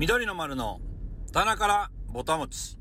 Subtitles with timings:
[0.00, 0.80] 緑の丸の
[1.30, 2.78] 棚からぼたもち。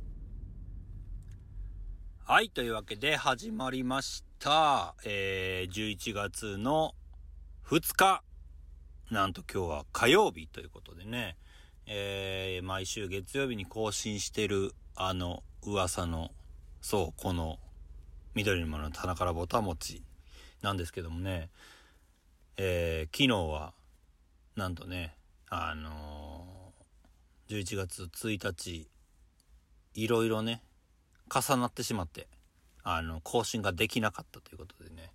[2.23, 4.95] はい、というわけで始まりました。
[5.03, 6.95] えー、11月の
[7.65, 8.23] 2日。
[9.11, 11.35] なんと今日は火曜日ということでね。
[11.87, 16.31] えー、毎週月曜日に更新してるあの噂の、
[16.79, 17.59] そう、この
[18.33, 20.05] 緑の丸の棚からぼたもち
[20.61, 21.49] なんですけどもね。
[22.55, 23.73] えー、昨日は、
[24.55, 25.17] なんとね、
[25.49, 26.58] あのー、
[27.49, 28.87] 11月1日、
[29.95, 30.61] いろいろね、
[31.33, 32.27] 重なってしまって、
[32.83, 35.11] あの、更新ができなかったということでね、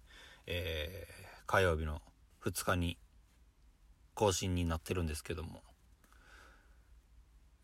[0.47, 2.03] えー、火曜日の
[2.45, 2.99] 2日に
[4.15, 5.63] 更新になってるんですけども、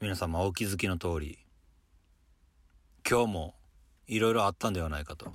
[0.01, 1.41] 皆様お気づきの通り、
[3.05, 3.55] 今日も
[4.07, 5.33] いろいろあったんではないかと、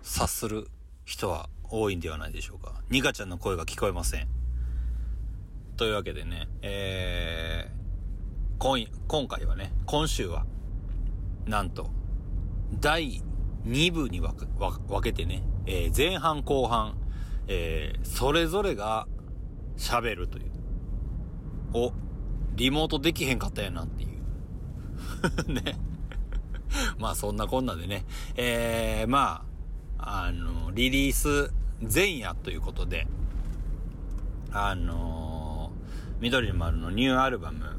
[0.00, 0.66] 察する
[1.04, 2.82] 人は多いんではないでしょうか。
[2.88, 4.28] ニカちゃんの声が聞こえません。
[5.76, 7.87] というわけでね、えー、
[8.58, 10.44] 今、今回はね、今週は、
[11.46, 11.90] なんと、
[12.80, 13.22] 第
[13.64, 16.96] 2部に分け分けてね、えー、前半後半、
[17.46, 19.06] えー、それぞれが
[19.76, 20.50] 喋るという。
[21.72, 21.92] お、
[22.56, 24.06] リモートできへんかったやなってい
[25.46, 25.52] う。
[25.54, 25.78] ね。
[26.98, 28.04] まあそんなこんなでね、
[28.36, 29.44] えー、ま
[29.98, 33.06] あ、あの、リリース前夜ということで、
[34.50, 37.77] あのー、緑の丸のニューアルバム、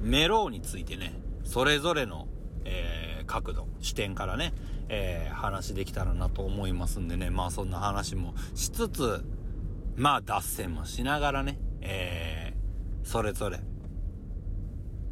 [0.00, 2.28] メローについてね、それぞれの、
[2.64, 4.52] えー、角度、視点からね、
[4.88, 9.24] えー、話できたらなと思いますんでね、まあそんな話もしつつ、
[9.96, 13.60] まあ脱線もしながらね、えー、それぞれ、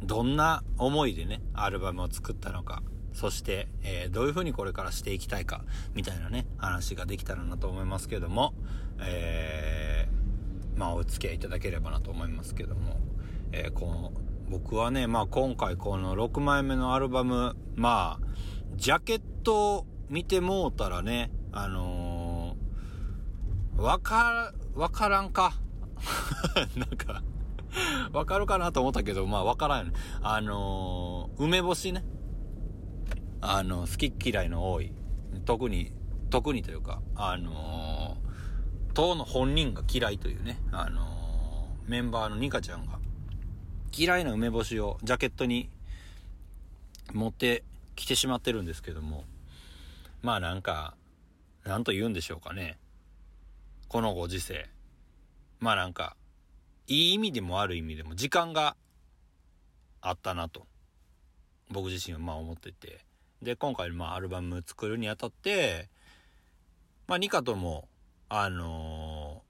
[0.03, 2.81] どんな思いでね、アルバムを作ったのか、
[3.13, 5.63] そして、えー、どういう風にこれからしていきたいか、
[5.95, 8.53] みたいなね、話ができたらなと思いますけども、
[8.99, 12.99] えー、まあお付き合いいただければなと思いますけども、
[13.51, 14.11] えー、この、
[14.49, 18.27] 僕はね、まあ今回この6枚目のアルバム、まあ、
[18.75, 25.53] ジャケットを見てもうたらね、あのー、わか、わからんか。
[26.77, 27.23] なんか、
[28.13, 29.91] わかるかなと思ったけど、まあわからん。
[30.21, 32.05] あのー、梅干しね。
[33.41, 34.93] あの、好き嫌いの多い。
[35.43, 35.91] 特に、
[36.29, 42.99] 特にというか、あのー、当の本人が嫌いというね、あのー、メンバーのニカちゃんが、
[43.97, 45.71] 嫌いな梅干しをジャケットに
[47.13, 47.63] 持って
[47.95, 49.23] きてしまってるんですけども、
[50.21, 50.93] まあなんか、
[51.65, 52.77] なんと言うんでしょうかね。
[53.87, 54.69] このご時世。
[55.59, 56.15] まあなんか、
[56.85, 58.75] いい意味でも悪い意味でも時間が
[59.99, 60.67] あったなと。
[61.71, 62.99] 僕自身はまあ思ってて。
[63.41, 65.89] で、今回まあアルバム作るにあたって、
[67.07, 67.87] まあニカとも、
[68.29, 69.41] あの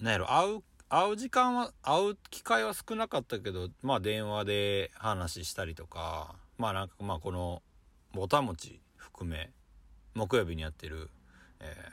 [0.00, 7.62] ー、なんやろ、会う、会う時間は、会う機会は少なかったけど、まあ電話で話したりとか、まあなんかまあこの、
[8.14, 9.50] ぼたもち含め、
[10.14, 11.10] 木曜日にやってる、
[11.60, 11.90] えー、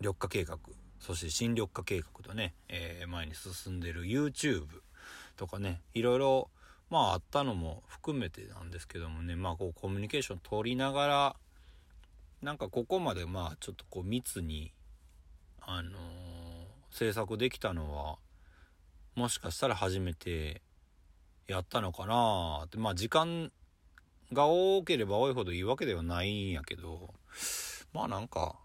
[0.00, 0.58] 緑化計画、
[1.00, 4.66] そして新緑化計画とね、えー、前に進んでる YouTube
[5.36, 6.50] とかね、いろいろ、
[6.90, 11.36] まああったのも含めてなんですけどもね、まあこうコミュニケーション取りながら、
[12.42, 14.70] なんかここまでまあちょっとこう密に、
[15.62, 16.41] あのー、
[16.92, 18.18] 制作できたのは、
[19.14, 20.60] もしかしたら初めて
[21.48, 23.50] やったのかなって、まあ時間
[24.30, 27.14] が多ければ多いほどいいわけではないんやけど、
[27.94, 28.56] まあなんか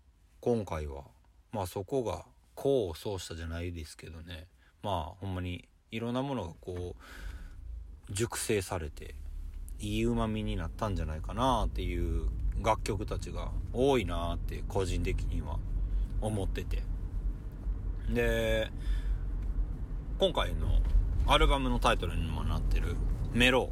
[0.41, 1.05] 今回は、
[1.53, 2.25] まあそこが
[2.57, 4.47] 功を奏したじゃないですけどね、
[4.83, 9.15] まあほんまにいろんなものがこう、熟成されて、
[9.79, 12.27] いい旨味になったんじゃないかなっていう
[12.61, 15.59] 楽曲たちが多いなって個人的には
[16.19, 16.96] 思ってて。
[18.09, 18.71] で、
[20.19, 20.67] 今回の
[21.27, 22.95] アルバムのタイトルにもなってる
[23.33, 23.69] メロ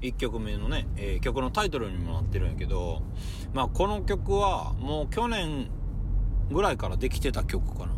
[0.00, 3.02] ー1曲目のね、えー、曲のタイトルにもなってるんやけど、
[3.54, 5.68] まあこの曲はもう去年
[6.50, 7.92] ぐらいからできてた曲かな。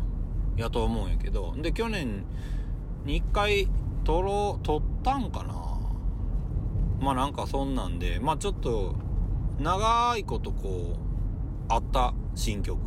[0.55, 2.23] やと思うんやけど、で去年
[3.05, 3.67] に1回
[4.03, 5.53] 撮ろう、撮ったんかな
[7.01, 8.95] まあなんかそんなんで、まあちょっと
[9.59, 10.99] 長いことこう、
[11.67, 12.79] あった新曲。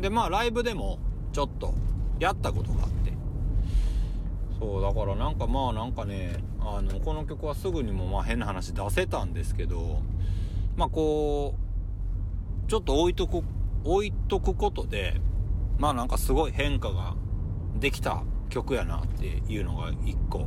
[0.00, 0.98] でまあライブでも
[1.32, 1.74] ちょっと
[2.18, 3.12] やったことがあって。
[4.58, 10.00] そう、だからなんかまあなんかね、あの、この曲はすぐにもまあ変な話出せたんですけど、
[10.76, 11.54] まあこ
[12.66, 13.42] う、ちょっと置いとく、
[13.84, 15.20] 置いとくことで、
[15.78, 17.14] まあなんかすごい変化が
[17.78, 20.46] できた曲やなっていうのが一個。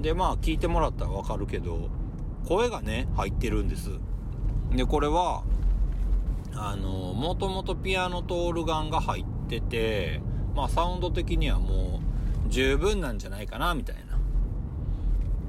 [0.00, 1.90] でまあ聞いてもらったらわかるけど、
[2.46, 3.90] 声がね、入ってるんです。
[4.74, 5.42] で、これは、
[6.54, 10.20] あの、もともとピアノとオルガンが入ってて、
[10.54, 12.00] まあサウンド的にはも
[12.46, 14.18] う十分なんじゃないかな、みたいな。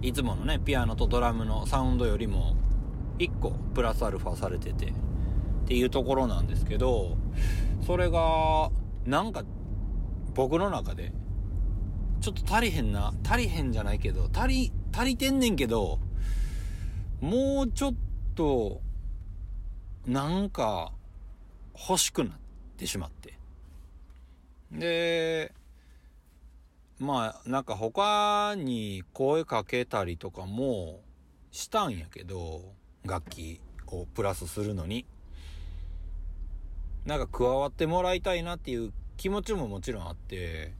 [0.01, 2.55] いつものね、ピアノとドラムのサウンドよりも、
[3.19, 4.93] 1個プラスアルファされてて、っ
[5.67, 7.17] ていうところなんですけど、
[7.85, 8.71] それが、
[9.05, 9.43] なんか、
[10.33, 11.11] 僕の中で、
[12.21, 15.99] ちょっと足りへんな、足りへんじゃないけど、足り、足りてんねんけど、
[17.21, 17.95] もうちょっ
[18.35, 18.81] と、
[20.05, 20.91] なんか、
[21.77, 22.33] 欲しくなっ
[22.77, 23.34] てしまって。
[24.79, 25.53] で、
[26.99, 31.01] まあ、なんか他に声かけたりとかも
[31.51, 32.61] したんやけど、
[33.03, 35.05] 楽器をプラスするのに。
[37.05, 40.73] なんか加わってもらいたいなっていう気持ちももちろんあって、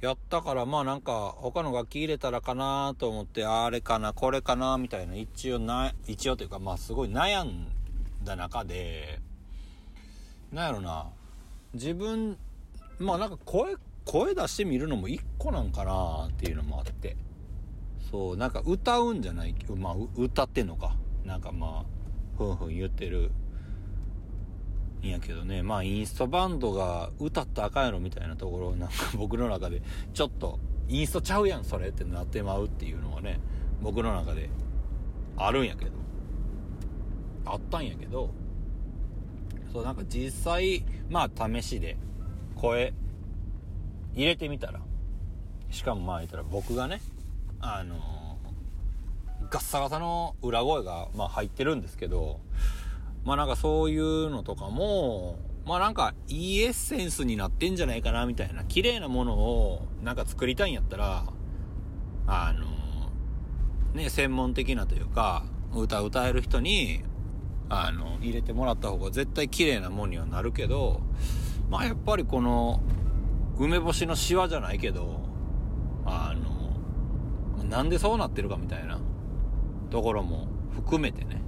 [0.00, 7.66] やったからまあなんか他の楽器入れたらかなと思って、あれかな、これかな、みたいな一応な、一応というかまあすごい悩ん
[8.24, 9.20] だ中で、
[10.52, 11.06] なんやろな、
[11.74, 12.38] 自分、
[12.98, 17.16] まあなんか声声出してみるのも一個なんかなっていうのもあって。
[18.10, 20.96] そう、なんか歌うんじゃない、まあ歌ってんのか。
[21.24, 23.30] なんかまあ、ふんふん言ってる。
[25.02, 30.58] んやけどね、まあインストバンドが歌ったらあかんやろみたいなところなんか 僕の中で、ちょっと、
[30.88, 33.38] インストちゃうやんそれってなってまうっていうのはね、
[33.82, 34.48] 僕の中で
[35.36, 35.92] あるんやけど。
[37.44, 38.30] あったんやけど、
[39.72, 41.96] そうなんか実際、まあ試しで
[42.58, 42.92] 声
[44.14, 44.80] 入れてみたら、
[45.70, 47.00] しかもまあ言ったら僕がね、
[47.60, 47.98] あのー、
[49.50, 52.40] ガッサガサの裏声が、まあ入ってるんですけど、
[53.24, 61.24] まあなんかそういうのとかも、まあなんかいいエッセンスになってんじゃないかなみたいな、綺麗なものをなんか作りたいんやったら、
[62.26, 65.44] あのー、ね、専門的なというか、
[65.74, 67.02] 歌歌える人に、
[67.68, 71.02] あの、入れてもらった方が絶対綺麗なもんにはなるけど、
[71.70, 72.80] まあやっぱりこの、
[73.58, 75.20] 梅干しのシワじゃないけど、
[76.04, 78.98] あの、なんでそうなってるかみたいな
[79.90, 81.42] ところも含めてね、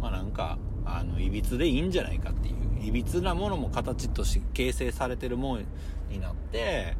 [0.00, 5.64] まあなんか、あの、歪でいいんじゃないかっていう、歪なものも形として形成されてるもん
[6.10, 6.96] になって、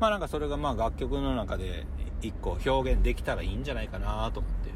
[0.00, 1.86] まあなんかそれがまあ楽曲の中で
[2.22, 4.70] 一個表現できたらいいんじゃないかなと思って。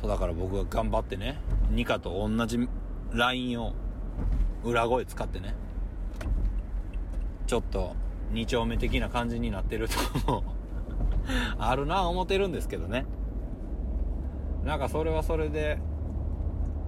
[0.00, 1.38] そうだから僕が頑張ってね、
[1.70, 2.68] ニカと同じ
[3.12, 3.74] ラインを
[4.64, 5.54] 裏声使ってね、
[7.46, 7.94] ちょっと
[8.32, 10.44] 2丁目的な感じになってるとも
[11.58, 13.06] あるな思ってるんですけどね。
[14.64, 15.78] なんかそれはそれで、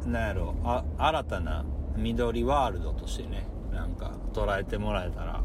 [0.06, 1.64] なんやろ、あ、新たな
[1.96, 5.42] 緑ワールドとしてね、なんか捉えてもらえたら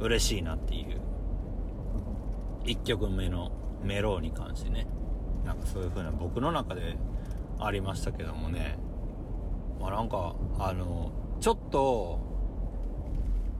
[0.00, 1.00] 嬉しいなっていう、
[2.64, 3.52] 1曲目の
[3.82, 4.86] メローに関してね、
[5.44, 6.96] なんかそういう風な僕の中で
[7.58, 8.78] ありましたけどもね、
[9.80, 12.18] まあなんか、あの、ちょっと、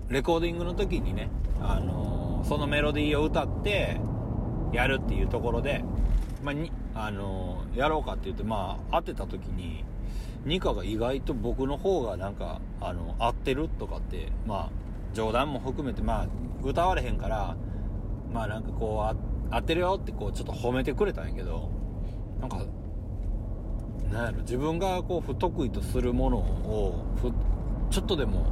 [0.09, 1.31] レコーディングの時にね、
[1.61, 4.01] あのー、そのメロディーを歌って、
[4.73, 5.85] やるっていうところで、
[6.43, 9.85] まあ、に、あのー、やろうかって言って、まあ、当てた時に、
[10.45, 14.71] ニカが意外と僕の方がなんか、あの、合ってるとかって、まあ、
[15.13, 16.27] 冗談も含めて、まあ、
[16.63, 17.57] 歌われへんから、
[18.33, 21.71] まあなんかこう、合ってるよってこう、ちょっと褒めてくれたんやけど、
[22.41, 22.59] なんか、
[24.13, 27.05] なんやろ、自分がこう、不得意とするものを、
[27.97, 28.45] ちょっとでも、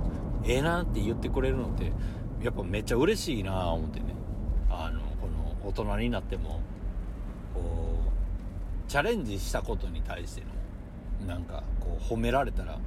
[0.46, 1.92] ええなって言ってくれるのって、
[2.42, 4.06] やっぱめっちゃ嬉しいなあ思ってね。
[4.70, 6.62] あの、この大人になっても、
[7.52, 10.44] こう、チャレンジしたことに対して
[11.20, 12.80] の、なんか、こう、褒められたら、やっ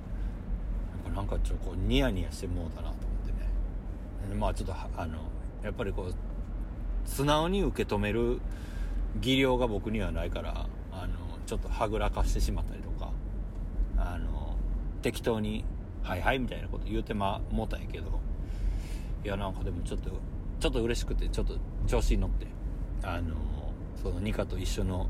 [1.05, 4.36] ぱなんかちょっとこう、ニヤニヤしてもうたなと思ってね。
[4.36, 5.20] まあちょっと、あの、
[5.62, 6.15] やっぱりこう、
[7.08, 8.39] 素直に受け止める
[9.22, 11.13] 技量が僕にはないから、あの、
[11.46, 13.12] ちょっとはぐらかしてしまったりとか、
[13.96, 14.55] あの、
[15.03, 15.63] 適当に
[16.08, 18.08] はいはいみたいなこと言うてま、もうたんやけど、
[19.26, 20.12] いやなんかでもちょっと、
[20.60, 22.48] ちょっと嬉しくて、ちょっと調子に乗って、
[23.04, 23.36] あの
[24.02, 25.10] そのニカと一緒の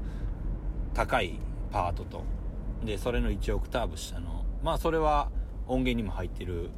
[0.96, 1.39] 高い
[1.72, 2.24] パートと、
[2.84, 5.30] で、それの1オクターブ下の、まあそれは
[5.68, 6.72] 音源にも入ってる、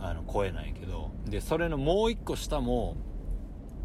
[0.00, 2.96] あの、声なんやけど、で、それのもう一個下も、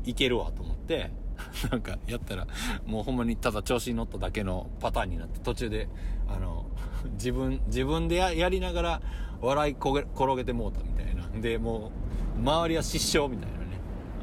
[0.06, 1.12] いけるわと思って、
[1.72, 2.48] なんかやったら、
[2.86, 5.88] もうほんまにただ調子に乗っただけのパターンになって、途中で、
[6.28, 6.66] あの、
[7.14, 9.02] 自分、自分でやりながら
[9.42, 11.28] 笑い転げてもうたみたいな。
[11.42, 11.92] で、も
[12.38, 13.66] う、周りは失笑みたいなね、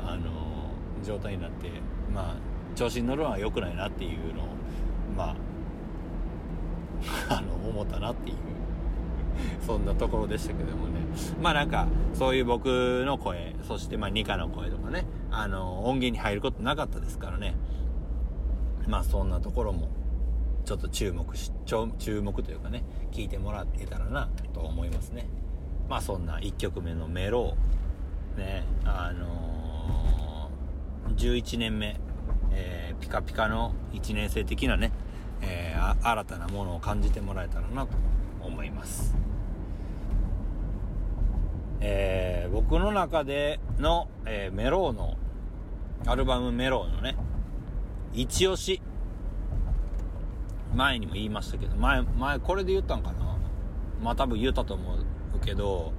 [0.04, 0.70] あの、
[1.04, 1.70] 状態になって、
[2.12, 2.36] まあ、
[2.74, 4.46] 調子に乗るのは良くないなっていうのを、
[5.16, 5.36] まあ、
[7.38, 8.36] あの、思ったなっていう
[9.66, 11.00] そんなところでしたけどもね。
[11.40, 17.54] まあなんか、そういう僕の声、そしてまあニカの声とかね、あの、音源に入ることなかったですからね。
[18.86, 19.88] まあそんなところも、
[20.66, 21.52] ちょっと注目し、
[21.98, 22.82] 注目というかね、
[23.12, 25.28] 聞いてもらえたらな、と思いますね。
[25.88, 27.56] まあそんな1曲目のメロ
[28.36, 31.96] ね、あのー、11年目、
[32.50, 34.90] えー、ピカピカの1年生的なね、
[35.40, 37.96] えー、新たなものを感じてもらえたらなと
[38.42, 39.14] 思います。
[41.80, 45.16] えー、僕の中での、えー、メローの、
[46.06, 47.16] アルバムメローのね、
[48.12, 48.82] 一押し。
[50.76, 53.38] 前にも言いましたけど、前、前これで言ったんかな？
[54.02, 55.94] まあ多分言ったと思うけど、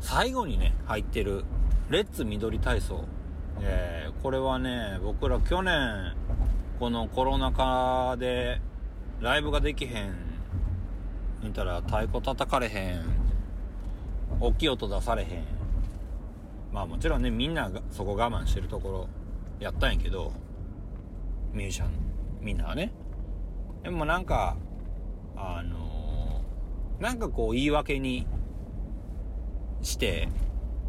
[0.00, 1.44] 最後にね、入ってる、
[1.90, 3.04] レッツ緑体操。
[3.60, 6.14] えー、これはね、僕ら去年、
[6.78, 8.62] このコロナ禍で、
[9.20, 10.14] ライブができへん、
[11.42, 13.02] 見たら太鼓叩かれへん、
[14.40, 15.44] 大きい音出されへん。
[16.72, 19.08] まあもちろんね、みんながそこ我慢してるところ
[19.58, 20.32] やったんやけど、
[21.52, 21.90] ミュージシャン、
[22.40, 22.94] みんなはね。
[23.82, 24.56] でもなんか、
[25.36, 28.26] あのー、なんかこう言い訳に
[29.82, 30.28] して、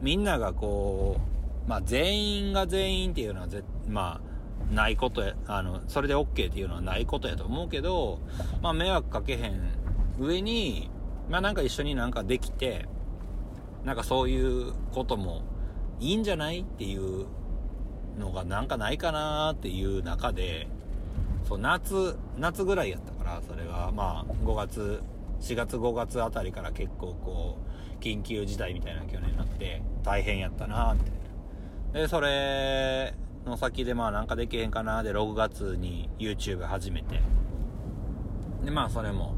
[0.01, 1.17] みんながこ
[1.65, 4.21] う、まあ全員が全員っていうのはぜ、ま
[4.69, 8.19] あ、ないことや、あの、それで OK っていうのはないことやと思うけど、
[8.62, 9.62] まあ迷惑かけへん
[10.19, 10.89] 上に、
[11.29, 12.88] まあなんか一緒になんかできて、
[13.86, 15.43] なんかそういうことも
[16.00, 17.25] いいんじゃないっていう
[18.17, 20.67] のがなんかないかなっていう中で、
[21.51, 25.03] そう、夏、夏ぐらいやったから、それが、まあ、5月、
[25.41, 27.58] 4月5月あたりから結構こ
[28.00, 31.12] う、緊急事態みたいな去年になって、大変やったなみたい
[31.93, 32.00] な。
[32.00, 33.13] で、それ
[33.46, 37.22] の先でまあなんかできへんかなで、6月に YouTube 始めて、
[38.63, 39.36] で、まあそれも、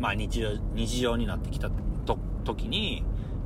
[0.00, 1.70] まあ日常、日常になってきた
[2.06, 3.04] と、時に、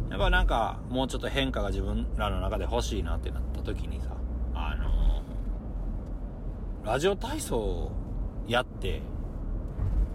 [0.08, 4.09] やっぱなんか、もうちょっと変化が自分らの中で欲しいなってなった時にさ、
[6.84, 7.90] ラジオ体操
[8.48, 9.02] やって、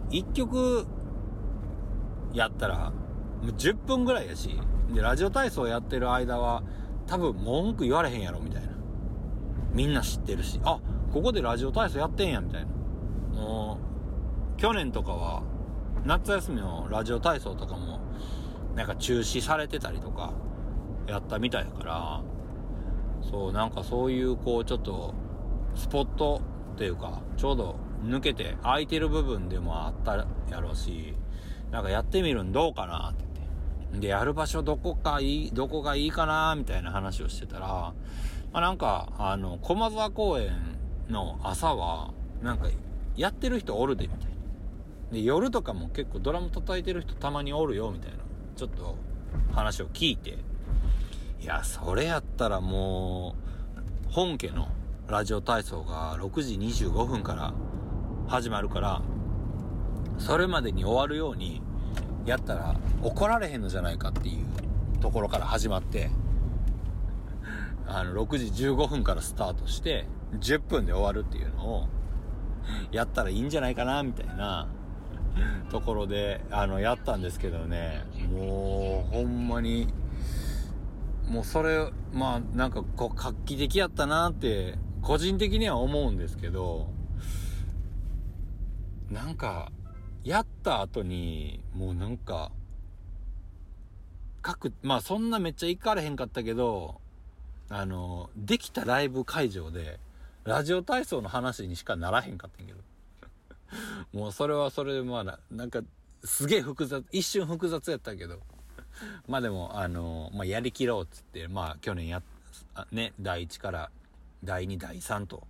[0.09, 0.85] 一曲
[2.33, 2.91] やったら、
[3.41, 4.59] もう10分ぐらいやし、
[4.93, 6.63] で、ラジオ体操やってる間は、
[7.05, 8.69] 多分文句言われへんやろ、みたいな。
[9.73, 10.79] みんな知ってるし、あ、
[11.13, 13.39] ここでラジオ体操やってんや、みたいな。
[13.39, 13.77] も
[14.57, 15.43] う、去年とかは、
[16.03, 17.99] 夏休みのラジオ体操とかも、
[18.75, 20.33] なんか中止されてたりとか、
[21.07, 22.21] やったみたいやから、
[23.21, 25.13] そう、なんかそういう、こう、ちょっと、
[25.75, 26.41] スポット
[26.75, 31.15] っていうか、ちょうど抜けて空いてる部分でもあったやろうし、
[31.71, 33.43] なんかやってみるんどうかなって言
[33.93, 33.99] って。
[34.01, 37.93] で、やる場所どこかいい、どこがいいかなみたいな話をしてたら、ま
[38.53, 40.51] あなんか、あの、駒沢公園
[41.07, 42.13] の朝は、
[42.43, 42.67] なんか、
[43.15, 44.35] やってる人おるで、みたいな。
[45.13, 48.17] で、夜とかも結構ドラム叩いてる人たまにおるよ、みたいな。
[48.57, 48.97] ちょっと
[49.53, 50.37] 話を聞いて、
[51.41, 53.35] いや、それやったらも
[54.09, 54.67] う、本家の
[55.07, 57.53] ラジオ体操が6時25分から
[58.27, 59.01] 始まるから、
[60.17, 61.61] それまでに終わるように
[62.25, 66.09] やったら怒られへんのじゃないかっていうところから始まって、
[67.85, 70.07] あの、6時15分からスタートして、
[70.39, 71.87] 10分で終わるっていうのを、
[72.91, 74.67] やったらいいんじゃないかな、みたいな
[75.69, 79.87] ところで、あの、やったんですけどね、もう、ほんまに、
[81.27, 86.87] もうそれ、まあ、なんか、こう、画期的やったなって、個人的には思うんですけど、
[89.11, 89.71] なんか、
[90.23, 92.51] やった後に、もうなんか、
[94.41, 96.99] 各、まあそんなめっちゃ行かれへんかったけど、
[97.69, 99.99] あの、できたライブ会場で、
[100.43, 102.79] ラジオ体操の話にしかならへんかったんけど。
[104.11, 105.81] もうそれはそれでまあな、んか、
[106.23, 108.39] すげえ複雑、一瞬複雑やったけど。
[109.27, 112.23] まあでも、あの、まあやりきろうっつって、まあ去年や、
[112.91, 113.91] ね、第1から
[114.45, 115.47] 第2、第3と、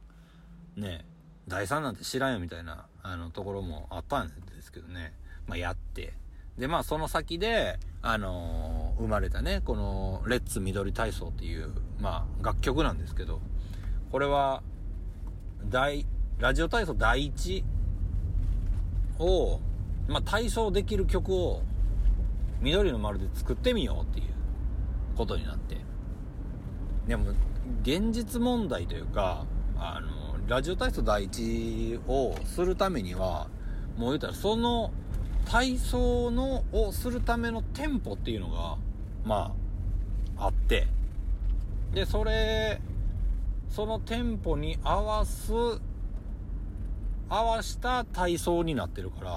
[0.76, 1.06] ね、
[1.48, 5.14] 第3なんて知らんよみたいな、あの、ところもあったんですけどね。
[5.48, 6.14] まあやって。
[6.58, 13.42] で、まあその先で、あのー、生まれたね、この、レッツ緑体操っていう、まあ楽曲なんですけど、
[14.12, 14.64] これは、
[15.70, 16.06] 第、
[16.40, 17.64] ラジオ体操第1
[19.20, 19.60] を、
[20.08, 21.62] まあ、体操できる曲を、
[22.62, 24.34] 緑の丸で作ってみようっていう
[25.16, 25.78] ことになって。
[27.08, 27.34] でも、
[27.82, 29.46] 現実問題というか、
[29.78, 33.48] あの、ラジオ体操第一をするためには、
[33.98, 34.92] もう言うたら、その
[35.46, 38.78] 体操の、をするためのテンポっていうのが、
[39.24, 39.54] ま
[40.38, 40.88] あ、あって、
[41.94, 42.82] で、それ、
[43.70, 45.52] そのテンポに合わす
[47.30, 49.32] 合わした体操になってるから、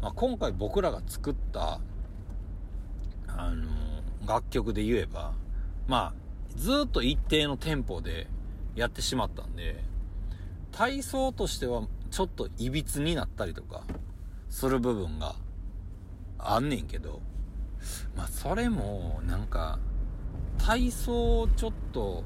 [0.00, 1.80] まあ、今回僕らが作った、
[3.26, 3.66] あの、
[4.26, 5.32] 楽曲で言えば、
[5.86, 6.27] まあ、
[6.58, 8.26] ずっと一定のテンポで
[8.74, 9.82] やってしまったんで、
[10.72, 13.84] 体操としてはちょっと歪になったりとか、
[14.50, 15.36] する部分が
[16.38, 17.20] あんねんけど、
[18.16, 19.78] まあそれも、なんか、
[20.58, 22.24] 体操をちょっと、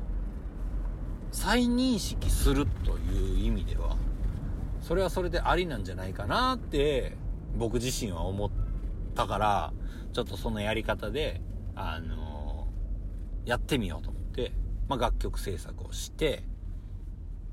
[1.31, 3.97] 再認識するという意味では、
[4.81, 7.17] それはそれでありなんじゃないかなって、
[7.57, 8.51] 僕自身は思っ
[9.15, 9.73] たから、
[10.13, 11.43] ちょっとそのやり方で、
[11.75, 14.22] あのー、やってみようと思って、
[14.89, 16.43] まあ、楽曲制作をして、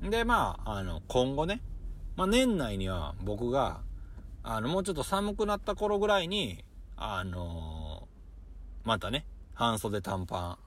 [0.02, 1.62] で、まあ、あの、今後ね、
[2.16, 3.80] まあ、年内には僕が、
[4.42, 6.64] あの、もうちょっと寒くなった頃ぐらいに、
[6.96, 10.58] あのー、またね、半袖短パン、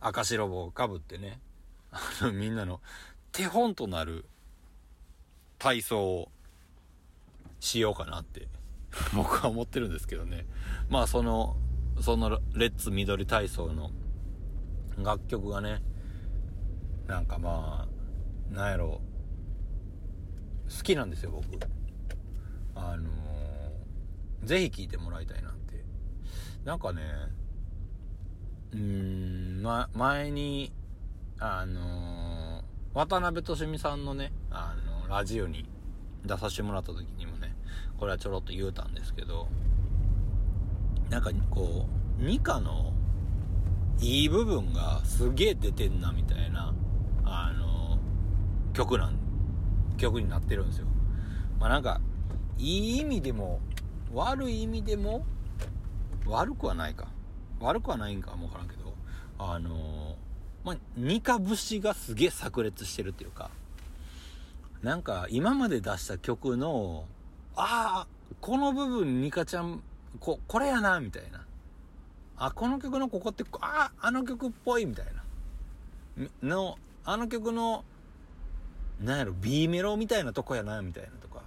[0.00, 1.40] 赤白帽をかぶってね、
[1.90, 2.80] あの、みんなの
[3.32, 4.26] 手本となる
[5.58, 6.28] 体操を
[7.60, 8.48] しようかなって
[9.14, 10.46] 僕は思ってるんですけどね。
[10.88, 11.56] まあその、
[12.00, 13.90] そのレッツ緑体操の
[15.02, 15.82] 楽曲がね、
[17.06, 17.88] なんかま
[18.52, 19.00] あ、なんやろ、
[20.68, 21.44] 好きなんですよ、僕。
[22.74, 25.84] あのー、ぜひ聴いてもらいたいなって。
[26.64, 27.02] なんかね、
[28.72, 30.72] うーん、ま、前に、
[31.38, 32.62] あのー、
[32.94, 35.68] 渡辺俊美さんのね、あの、ラジオに
[36.24, 37.56] 出させてもらった時にもね、
[37.98, 39.48] これはちょろっと言うたんですけど、
[41.08, 41.86] なんかこ
[42.20, 42.92] う、ニカの
[44.00, 46.72] いい部分がすげえ出てんなみたいな、
[47.24, 47.98] あの、
[48.72, 49.18] 曲なん、
[49.96, 50.86] 曲になってるんですよ。
[51.58, 52.00] まあなんか、
[52.56, 53.60] いい意味でも、
[54.12, 55.24] 悪い意味でも、
[56.26, 57.08] 悪くはないか。
[57.60, 58.94] 悪くはないんかもわからんけど、
[59.38, 60.16] あの
[60.64, 63.50] まあ、ニカ節がすげえ炸裂してるっていうか、
[64.82, 67.06] なんか今まで出した曲の、
[67.56, 69.82] ああ、この部分ニカちゃん、
[70.20, 71.44] こ、これやな、みたいな。
[72.38, 76.28] あ、この曲のここって、ああ、の曲っぽい、みたいな。
[76.42, 77.84] の、あの曲の、
[79.00, 81.42] なんやろ、B メロみたいなとこやな、みたいなとか。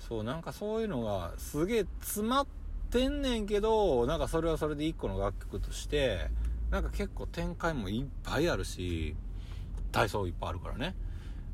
[0.00, 2.46] そう、なんかそういうのがすげえ詰まっ
[2.90, 6.30] てんねんけど、なんかそれはそれで一個の楽曲として、
[6.70, 9.14] なんか結構展開もいっぱいあるし、
[9.92, 10.94] 体操いっぱいあるからね。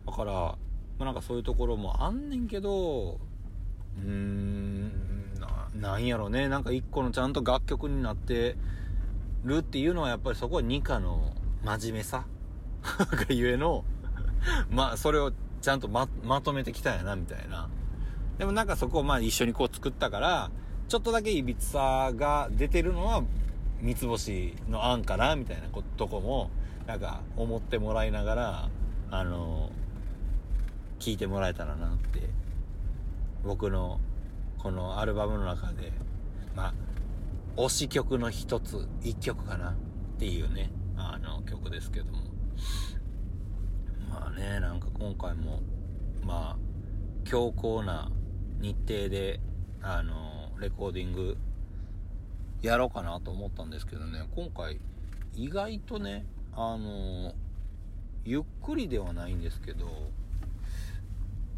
[0.07, 0.57] だから、ま
[1.01, 3.19] あ、なんかそういうところもあんねんけど、
[3.99, 5.14] うーん、
[5.75, 6.49] な、んやろね。
[6.49, 8.57] なんか一個のちゃんと楽曲になって
[9.45, 11.35] るっていうのはやっぱりそこはニカの
[11.65, 12.25] 真面目さ
[12.83, 13.85] がゆえの、
[14.71, 17.69] まあそれをちゃんとま、まとめてきたんやな、みたいな。
[18.39, 20.51] でもなんかそこをまあ一緒にこう作ったから、
[20.89, 23.23] ちょっとだけ歪さが出てるのは
[23.81, 26.51] 三つ星の案かな、みたいなとこも、
[26.87, 28.69] なんか思ってもらいながら、
[29.11, 29.71] あの
[30.99, 32.21] 聞いてもらえたらなって
[33.45, 34.01] 僕の
[34.65, 35.93] このアルバムの中で
[36.57, 36.75] まあ
[37.61, 39.75] 推し曲の一つ一曲かなっ
[40.19, 42.19] ていうねあの曲ですけども。
[44.09, 45.61] まあねなんか今回も
[46.25, 48.11] まあ強硬な
[48.59, 49.41] 日程で
[49.83, 51.37] あのレコーディング
[52.63, 54.27] やろうかなと思ったんですけどね。
[54.35, 54.81] 今回
[55.35, 56.25] 意外とね
[56.55, 57.35] あの
[58.25, 59.87] ゆっくりではないんですけど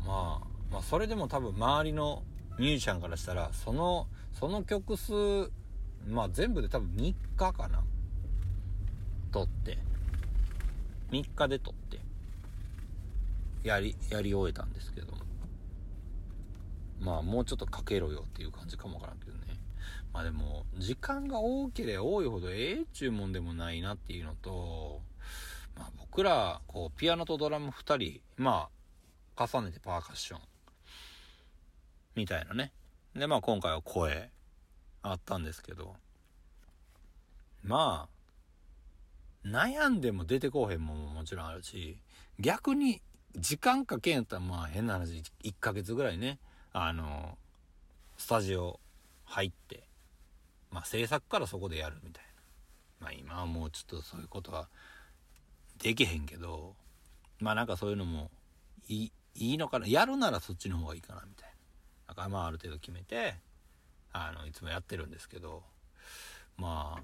[0.05, 2.25] まあ、まあ、それでも多分周りの
[2.59, 5.13] ミュージシャンからしたら、その、その曲数、
[6.09, 7.83] まあ全部で多分3日かな。
[9.33, 9.79] 撮って。
[11.11, 11.99] 3日で撮って。
[13.63, 15.13] やり、やり終えたんですけど。
[17.01, 19.59] まあもうちょっとかけろよっていう感じかもわからんけどね。
[20.15, 25.03] まあでも、時間が多ければ多いほどええ注文でもないなっていうのと、
[25.77, 28.71] まあ僕ら、こう、ピアノとドラム2人、ま
[29.37, 30.41] あ、重ねてパーカッション。
[32.17, 32.73] みたいなね。
[33.15, 34.31] で、まあ今回は声、
[35.03, 35.95] あったんですけど、
[37.63, 38.09] ま
[39.45, 41.99] あ、悩んでも出てこうへんもんももちろんあるし、
[42.41, 43.01] 逆に
[43.37, 46.39] 時間かけんやったらまあ変な話、1ヶ月ぐらいね、
[46.73, 47.39] あの、
[48.17, 48.81] スタジオ
[49.25, 49.85] 入って、
[50.71, 53.07] まあ制作からそこでやるみたいな。
[53.07, 54.69] まあ今はもうちょっとそういうことは
[55.79, 56.75] できへんけど、
[57.39, 58.31] まあなんかそういうのも
[58.89, 59.87] いい、いいのかな。
[59.87, 61.46] やるならそっちの方がいいかなみたいな。
[62.09, 63.35] だかまあある程度決めて、
[64.13, 65.63] あの、いつもやってるんですけど、
[66.57, 67.03] まあ、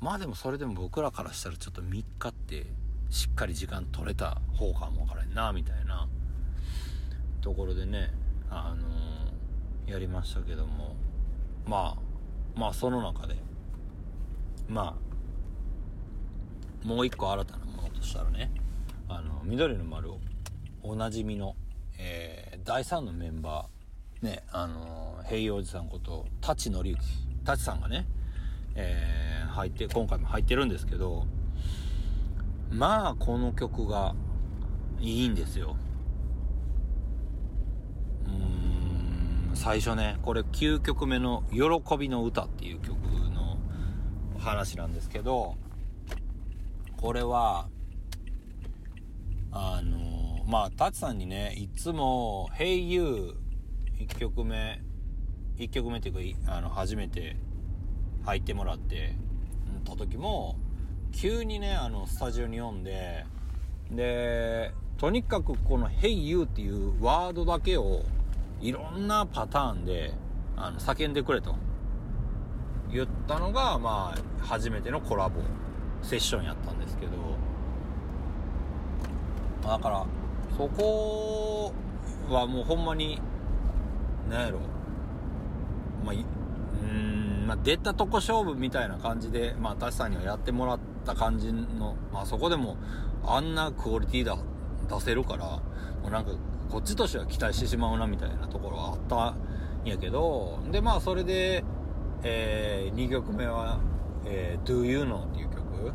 [0.00, 2.66] まあでもそれでも僕らからしたらちょっと3日って
[3.10, 6.08] しっかり時間取れた方かもわからんな、みたいな
[7.40, 8.10] ところでね、
[8.50, 10.94] あのー、やりましたけども、
[11.66, 13.36] まあ、まあその中で、
[14.68, 14.96] ま
[16.84, 18.50] あ、もう一個新たなものとしたらね、
[19.08, 20.20] あの、緑の丸を
[20.82, 21.54] おなじみの、
[21.98, 23.81] えー、第3のメンバー、
[24.22, 26.98] ね、あのー、平洋寺さんこと、舘則之、
[27.44, 28.06] 舘さんがね、
[28.76, 31.26] えー、入って、今回も入ってるんですけど、
[32.70, 34.14] まあ、この曲が
[35.00, 35.76] いいんですよ。
[38.26, 42.96] うん、最初ね、これ9曲目の喜びの歌っていう曲
[43.32, 43.58] の
[44.38, 45.56] 話なんですけど、
[46.96, 47.68] これは、
[49.50, 53.41] あの、まあ、タチさんにね、いつも、Hey You、
[54.06, 54.82] 1曲目、
[55.58, 57.36] 1曲目っていうか、あの、初めて
[58.24, 59.14] 入ってもらって、
[59.84, 60.56] た時も、
[61.12, 63.26] 急にね、あの、スタジオに読んで、
[63.90, 68.02] で、とにかくこの Hey You っていうワードだけを、
[68.60, 70.14] いろんなパターンで、
[70.56, 71.54] あの、叫んでくれと。
[72.90, 75.40] 言ったのが、まあ、初めてのコラボ、
[76.02, 77.12] セッションやったんですけど、
[79.68, 80.06] だから、
[80.56, 81.72] そこ
[82.28, 83.20] はもうほんまに、
[84.28, 84.60] なんやろ、
[86.04, 92.76] まあ、うん、まあ、出たとこ勝負みたいな感じで、まあ、タシさんにはやってもらった感じの、まあ、そこでも、
[93.24, 94.36] あんなクオリティだ、
[94.88, 96.32] 出せるから、もうなんか、
[96.70, 99.34] こっちとしては期待してしまうな、みたいなところはあった
[99.84, 101.64] んやけど、で、まあ、それで、
[102.22, 103.80] えー、2曲目は、
[104.24, 105.92] えー、Do You Know っていう曲、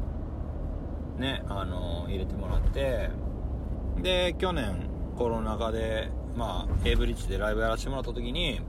[1.18, 3.10] ね、あのー、入れてもらって、
[4.02, 8.62] で、去年、コロナ禍で、まあ、エイブリッジでライブやらせてもらった時に、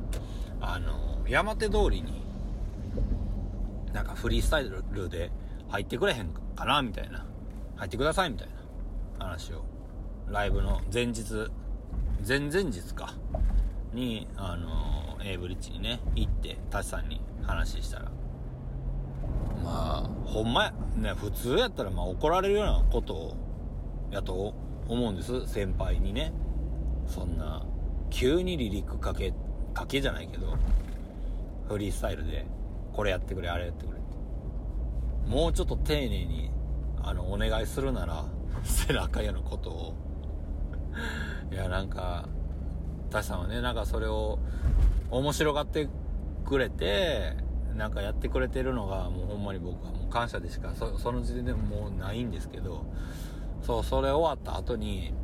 [0.61, 2.25] あの、山手通りに、
[3.93, 5.31] なんかフリースタイルで
[5.69, 7.27] 入ってくれへんかなみたいな。
[7.77, 8.49] 入ってくださいみたい
[9.19, 9.63] な話を、
[10.31, 11.51] ライブの前日、
[12.27, 13.15] 前々日か、
[13.93, 18.05] に、あの、エイブリッジにね、行って、タチさんに話したら、
[19.63, 23.37] まあ、ほんまや、ね、普通やったらまあ怒られるようなことを、
[24.11, 24.55] やと
[24.89, 25.47] 思うんです。
[25.47, 26.33] 先輩にね。
[27.09, 27.65] そんな、
[28.11, 29.33] 急に離陸かけ、
[29.75, 30.57] かけじゃないけど、
[31.69, 32.47] フリースタイルで、
[32.93, 35.29] これやってくれ、あれやってくれって。
[35.29, 36.51] もうちょっと丁寧に、
[37.03, 38.25] あの、お願いするなら、
[38.63, 39.95] 背中やのことを。
[41.51, 42.29] いや、なんか、
[43.11, 44.39] タシさんはね、なんかそれを、
[45.11, 45.89] 面白がって
[46.45, 47.37] くれて、
[47.77, 52.85] なんかやってくれてるのが、もうほんまに僕はもう感謝でしか、そその時点でもうないんですけど、
[53.63, 55.15] そう、それ終わった後に、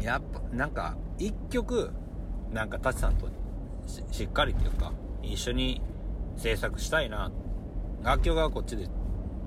[0.00, 1.92] やっぱ、なんか、一曲、
[2.52, 3.28] なんか、タチさんと
[4.10, 5.80] しっかりっていうか、一緒に
[6.36, 7.30] 制作したいな。
[8.02, 8.88] 楽曲はこっちで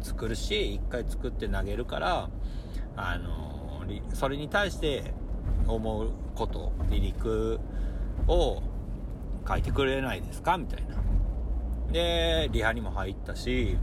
[0.01, 2.29] 作るし、一回作って投げるから、
[2.95, 5.13] あのそれに対して
[5.67, 7.59] 思うこと、離陸
[8.27, 8.61] を
[9.47, 10.95] 書いてくれないですかみたいな。
[11.91, 13.77] で、リハにも入ったし、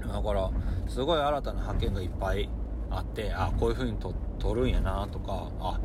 [0.00, 0.50] だから、
[0.88, 2.48] すごい新たな発見がいっぱい
[2.90, 4.10] あって、あ、こういう風にと
[4.42, 5.80] 撮るんやなとか、あ、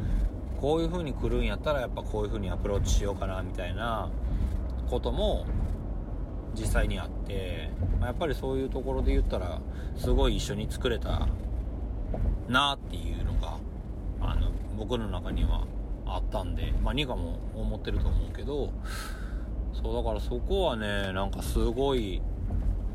[0.60, 4.10] こういう風に来るんやったらやっぱこういう風にアプローチしようかなみたいな
[4.90, 5.46] ことも
[6.56, 9.62] 実際にあって、まやっぱりそういうところで言ったら、
[9.96, 11.28] すごい一緒に作れた
[12.48, 13.60] なっていうのが、
[14.22, 15.68] あの、僕の中には
[16.08, 18.72] あったんで、まあ、ニカも思ってると思うけど、
[19.74, 22.24] そう、だからそこはね、なんかすごい、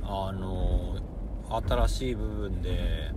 [0.03, 0.96] あの
[1.48, 3.12] 新しい部分で、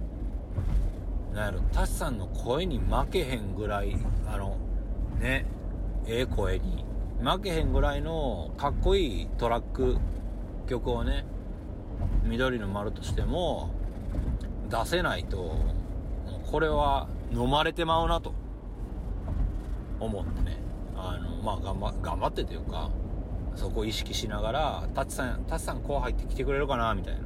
[1.35, 4.55] なんやろ、タシさんの声に負けへんぐらい、あの、
[5.19, 5.45] ね、
[6.07, 6.85] ええ声に、
[7.21, 9.97] 負けへんぐらいのかっこいいトラック、
[10.65, 11.25] 曲をね、
[12.23, 13.69] 緑の丸としても、
[14.69, 15.57] 出せないと、
[16.49, 18.33] これは飲まれてまうなと、
[19.99, 20.57] 思ってね、
[20.95, 22.91] あの、まあ、頑張、頑張ってというか、
[23.55, 27.19] そこを意識しながら、タチさん、タチさんこう入ってきてくれるかなみたいな。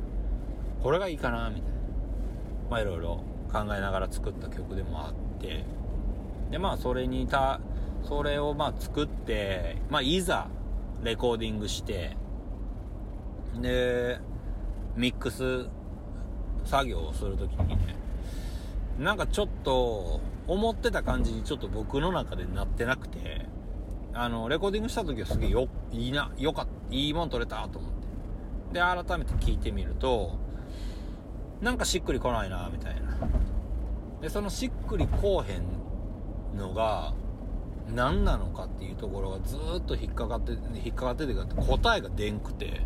[0.81, 1.77] これがいいかなみたいな。
[2.71, 5.63] まあ、いろいろ考えながら作った曲でもあって
[6.51, 7.59] でまあそれにた
[8.07, 10.47] それをまあ作ってまあいざ
[11.03, 12.15] レコーディングして
[13.61, 14.19] で
[14.95, 15.67] ミックス
[16.65, 17.95] 作業をするときにね
[18.97, 23.45] なんかちょっと思ってた感じにちょっと僕の中でなってなくて
[24.13, 27.99] あのレコーディングした時はすげえよいいなよかったいいもん撮れたと思って。
[28.73, 30.37] で改めて聞いてみると
[31.61, 33.01] なんかしっくりこないな、みたいな。
[34.21, 37.13] で、そのしっくりこうへんのが、
[37.93, 42.81] 何なのかっていうところがずっと引っかかって、引っかかっててか答えがでんくて、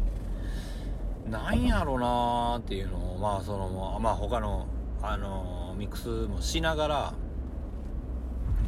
[1.29, 4.67] なんやろなーっていうのを、まあその、まあ他の、
[5.01, 7.13] あのー、ミックスもしながら、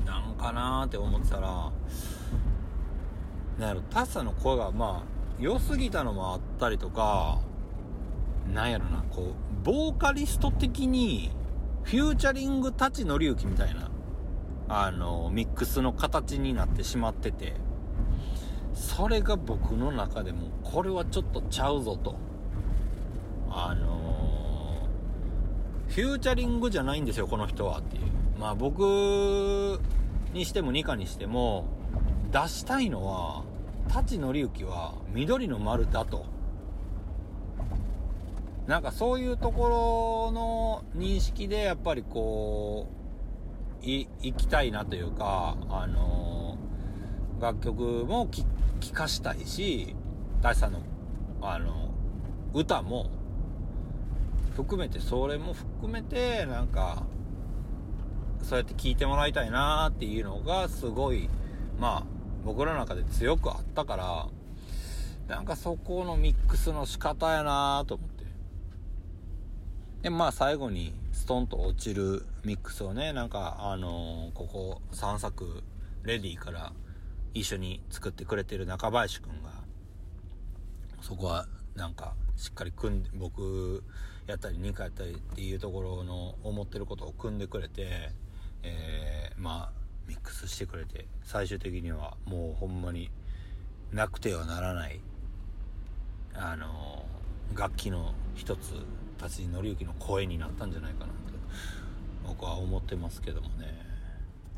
[0.06, 1.72] なんかなーって思ってたら、
[3.58, 7.40] なんやろ、タッサの声がまあ、良すぎたのもあったりとか、
[8.54, 11.32] なんやろな、こう、ボーカリスト的に、
[11.84, 13.90] フューチャリング立ちのりゆきみたいな、
[14.68, 17.54] あの、ミックスの形になってしまってて、
[18.74, 22.16] それが僕の中でも、これはちょっとちゃうぞと。
[23.50, 28.04] あのー、フューチャリングじゃないんですよ、この人はっていう。
[28.40, 29.80] まあ僕
[30.34, 31.66] にしてもニカにしても、
[32.32, 33.44] 出したいのは、
[33.88, 36.35] 立ちのりゆきは緑の丸だと。
[38.68, 39.68] なんかそういうとこ
[40.28, 43.06] ろの認識でやっぱりこう
[43.86, 48.28] い、行きたいなというか、あのー、楽曲も
[48.80, 49.96] 聴かしたいし、
[50.42, 50.82] 大さんの、
[51.42, 51.92] あの、
[52.54, 53.10] 歌も、
[54.56, 57.04] 含めて、それも含めて、なんか、
[58.42, 61.30] そうやって聴いてもらいたいなーっていうのが、すごい、
[61.80, 62.04] まあ、
[62.44, 64.28] 僕らの中で強くあったから、
[65.28, 68.15] なんかそこのミックスの仕方やなーと思って。
[70.06, 75.64] で、まあ最後にストンと落ちるミックスをね、なんかあのー、ここ3作、
[76.04, 76.74] レディーから
[77.34, 79.50] 一緒に作ってくれてる中林くんが、
[81.02, 83.84] そこはなんかしっかり組んで、僕
[84.28, 88.12] やったり2回やったりっていうところの思ってることを組んでくれて、
[88.62, 93.10] えー、まあミックスしてくれて、最終的にはもうほんまに
[93.92, 95.00] なくてはならない
[96.36, 97.08] あの
[97.56, 98.86] 楽器の一つ
[99.18, 101.12] 達人紀之の声になったんじゃないかなと
[102.28, 103.86] 僕は思ってますけどもね。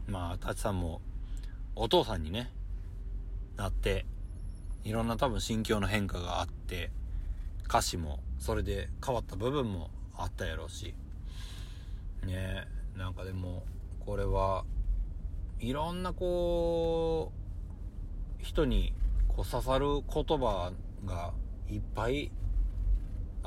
[0.07, 1.01] まあ舘さんも
[1.75, 2.49] お父さんにね
[3.57, 4.05] なって
[4.83, 6.91] いろんな多分心境の変化があって
[7.65, 10.95] 歌詞もそれで変わった部分もあったやろうし
[12.25, 12.65] ね
[12.95, 13.63] なんかでも
[13.99, 14.63] これは
[15.59, 17.33] いろんなこ
[18.41, 18.93] う人に
[19.27, 20.71] こう刺さる言葉
[21.05, 21.33] が
[21.69, 22.31] いっぱい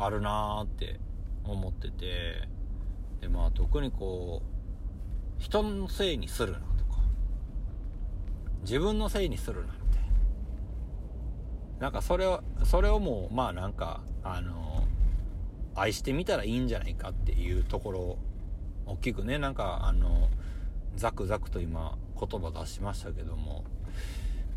[0.01, 0.99] あるなーって
[1.45, 2.49] 思ってて、
[3.21, 7.01] で、まあ特にこう、人のせいにするなとか、
[8.63, 10.03] 自分のせいにするなみたい
[11.81, 11.89] な。
[11.91, 14.85] んかそれを、それをもう、まあなんか、あの、
[15.75, 18.19] 愛してみたらいいんじゃないかっていうところ
[18.87, 20.29] 大きくね、なんかあの、
[20.97, 23.65] ザクザクと今言葉出しましたけども、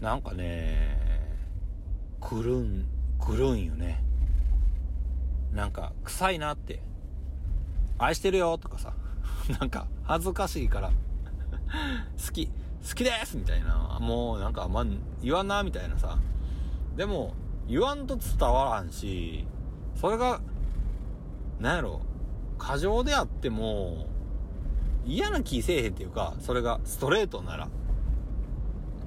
[0.02, 0.98] なんかね、
[2.20, 2.88] 来るん
[3.20, 4.04] 来るんよね。
[5.54, 6.82] なんか、臭いなって。
[8.00, 8.94] 愛してるよとかさ。
[9.60, 10.90] なんか、恥ずかしいから
[12.26, 12.54] 好き、好
[12.96, 14.00] きですみたいな。
[14.02, 14.86] もうなんか、ま
[15.22, 16.18] 言わんなみたいなさ。
[16.96, 17.34] でも、
[17.68, 19.46] 言わんと伝わらんし、
[19.96, 20.42] それが、
[21.60, 22.02] なんやろ、
[22.58, 24.08] 過剰であっても、
[25.06, 27.68] 嫌な気せえへんっていうか、それがストレートなら。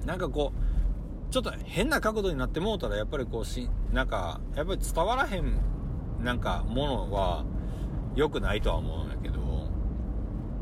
[0.05, 5.59] なんかこう、ちょっと変な角度になってもうたら、やっぱりこうし、なんか、やっぱり伝わらへん、
[6.21, 7.45] なんか、ものは、
[8.15, 9.69] 良くないとは思うんやけど、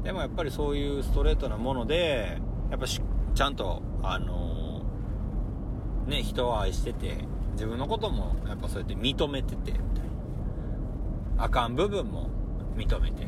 [0.04, 2.40] でもやっぱりそういうストレートなもので、
[2.70, 3.02] やっぱし、
[3.34, 9.80] ちゃんと、あのー、ね、人を愛してて、自分のことも、やっぱそうやって認めてて、みたい
[11.38, 11.44] な。
[11.46, 12.30] あかん部分も
[12.76, 13.26] 認めて、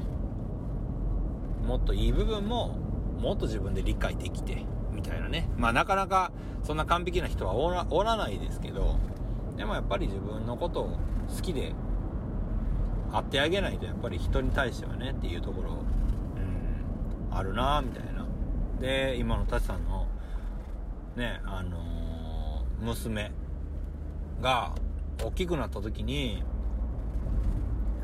[1.66, 2.78] もっといい部分も、
[3.20, 5.50] もっと自分で理解できて、みたいなね。
[5.58, 6.32] まあなかなか
[6.64, 8.98] そんな完璧な人はおらおらないですけど、
[9.56, 10.98] でもやっぱり自分のことを
[11.34, 11.74] 好きで
[13.18, 18.26] 会ってあげないとやっぱり人に対してはねっていうところ、うん、あるなみたいな。
[18.80, 20.08] で、今の舘さんの、
[21.16, 23.32] ね、あのー、娘
[24.40, 24.76] が
[25.24, 26.44] 大きくなった時に、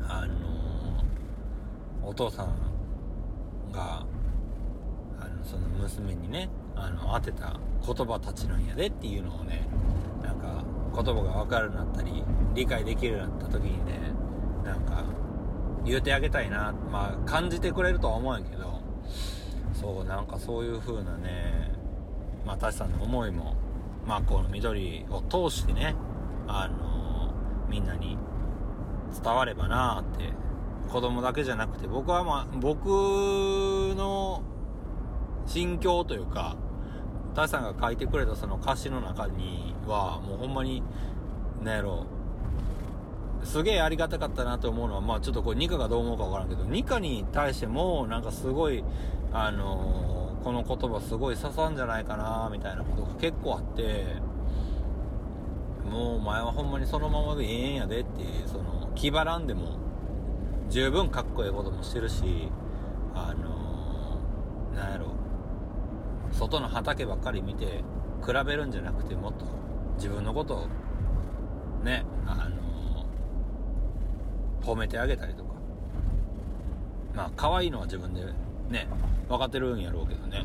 [0.02, 2.48] あのー、お父さん
[3.72, 4.04] が、
[5.20, 9.68] あの、その娘にね、あの、当てた言葉たちなんやでっていうのをね、
[10.24, 12.24] なんか、言葉がわかるようになったり、
[12.54, 14.14] 理解できるようになった時にね、
[14.64, 15.04] なんか、
[15.84, 18.80] 言うてあげたいな、まあ、感じてくれるとは思うんやけど、
[19.74, 21.72] そう、なんかそういう風なね、
[22.46, 23.54] まあ、タシさんの思いも、
[24.06, 25.94] まあ、この緑を通してね、
[26.46, 28.18] あのー、みんなに
[29.22, 30.32] 伝わればなって、
[30.90, 32.86] 子供だけじゃなくて、僕はまあ、僕
[33.96, 34.42] の
[35.46, 36.56] 心境というか、
[37.34, 40.82] タさんが書いてくれたその歌詞の中には、もうほんまに、
[41.62, 42.06] なんやろ、
[43.44, 48.84] すげえありがたかったなと思うのは、まあちょっとこれニカがどう思うかわからんけど、ニカに対しても、なんかすごい、
[49.32, 54.04] あのー、この言葉すごい刺さんじゃないかな、みたいなことが結構あって、
[55.90, 59.78] もうお前はほんまにそのままでええんやでって、その、気張らんでも、
[60.70, 62.48] 十分かっこいいこともしてるし、
[63.14, 65.14] あのー、なんやろ、
[66.32, 67.84] 外の畑ばっかり見て
[68.24, 69.44] 比べるんじゃなくてもっと
[69.96, 70.66] 自分のことを
[71.84, 72.53] ねあの、
[74.64, 75.54] 褒めてあげたりとか。
[77.14, 78.24] まあ可愛いのは自分で
[78.68, 78.88] ね
[79.28, 80.44] 分かってるんやろうけどね。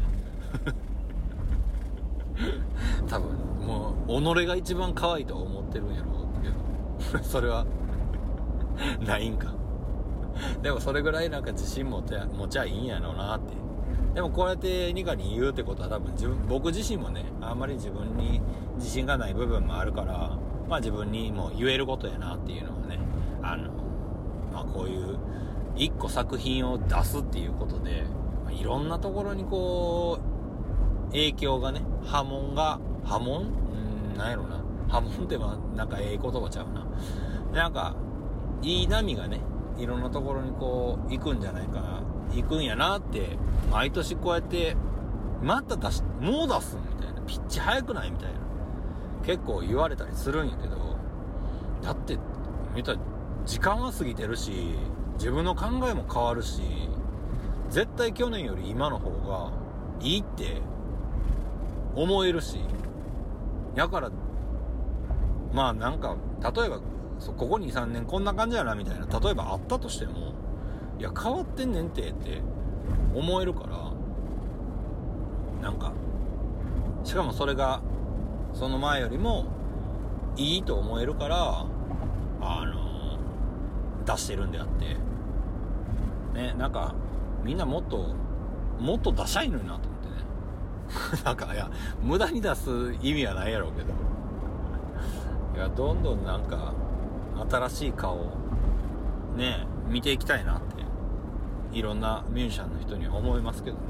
[3.10, 3.32] 多分
[3.66, 6.50] もう己が一番可愛いとは思ってるんやろうけ
[7.18, 7.24] ど。
[7.24, 7.66] それは
[9.06, 9.54] ないんか。
[10.62, 13.54] でもそれぐらいなんか自信持て持ちゃいいんやろうなって。
[14.14, 18.42] でもこうやってニカに言うってことは多分自分、僕自身もね、あんまり自分に
[18.76, 23.00] 自信がない部分もあるから、まあ自分にも言えることやなっていうのはね、
[23.44, 23.70] あの、
[24.60, 25.18] まあこういう
[25.76, 28.04] 一個作品を出すっていうことで、
[28.44, 30.20] まあ、いろんなところにこ
[31.08, 33.44] う、影響がね、波紋が、波紋？
[34.12, 34.62] うん、なんやろな。
[34.90, 36.86] 波紋ってまあ、なんかええ言葉ちゃうな。
[37.54, 37.96] なんか、
[38.62, 39.40] いい波がね、
[39.78, 42.02] いろんなところにこう、行くんじゃないかな。
[42.34, 43.38] 行くんやなって、
[43.72, 44.76] 毎年こうやって、
[45.42, 47.22] また出し、もう出すみたいな。
[47.22, 48.40] ピッチ速くないみたいな。
[49.26, 50.76] 結構言われたりするんやけど、
[51.82, 52.18] だって、
[52.76, 53.00] 見たら、
[53.46, 54.76] 時間は過ぎてるし、
[55.16, 56.62] 自分の考えも変わるし、
[57.70, 59.52] 絶対去年より今の方が
[60.02, 60.62] いいって
[61.96, 62.60] 思えるし、
[63.76, 64.12] やから、
[65.54, 70.34] まあなんか、例えば、ここ2、3年こんな感じやなみたいな、例えばあったとしても、
[71.00, 72.42] いや変わってんねんってって
[73.14, 73.92] 思えるから、
[75.62, 75.92] なんか、
[77.04, 77.82] しかもそれが、
[78.54, 79.46] その前よりも
[80.38, 81.66] いいと思えるから、
[84.10, 84.98] 出してるんであって、
[86.34, 86.96] ね、なんか、
[87.44, 88.16] みんなもっと、
[88.80, 91.22] もっと出しゃいのになと思ってね。
[91.24, 91.70] なんか、いや、
[92.02, 92.70] 無駄に出す
[93.02, 93.94] 意味はないやろうけど。
[95.56, 96.74] いや、どんどんなんか、
[97.50, 98.32] 新しい顔を、
[99.38, 100.84] ね、見ていきたいなって、
[101.72, 103.84] いろんなミュージシャンの人には思いますけどね。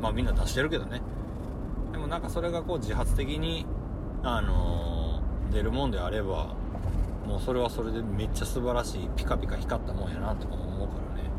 [0.00, 1.02] まあみんな出してるけどね。
[1.92, 3.66] でもなんかそれがこう自発的に、
[4.22, 6.54] あのー、出るもんであれば、
[7.28, 11.30] もうそれはそれでめっちゃ素晴らしい、ピカピカ光ったもんやなとか思うからね。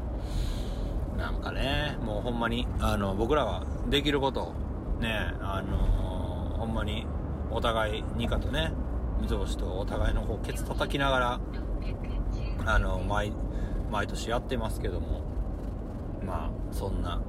[1.17, 4.53] なんかね、もうほんまに、あの、僕らができること、
[4.99, 7.07] ね、あのー、ほんまに、
[7.49, 8.71] お互い、ニカとね、
[9.19, 11.39] 三つ星とお互いのこう、ケツ叩きながら、
[12.67, 13.33] あの、毎、
[13.91, 15.21] 毎年やってますけども、
[16.23, 17.19] まあ、そんな、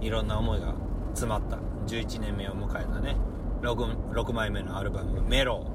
[0.00, 0.74] いろんな思いが
[1.08, 3.16] 詰まった11年目を迎えたね、
[3.62, 5.66] 6, 6枚目のアルバム、メロ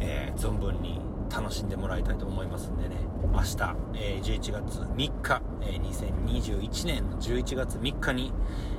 [0.00, 2.96] えー、存分に楽しんでもらいたいと思いますんでね、
[3.32, 8.32] 明日、えー、11月3日、えー、2021年の11月3日に、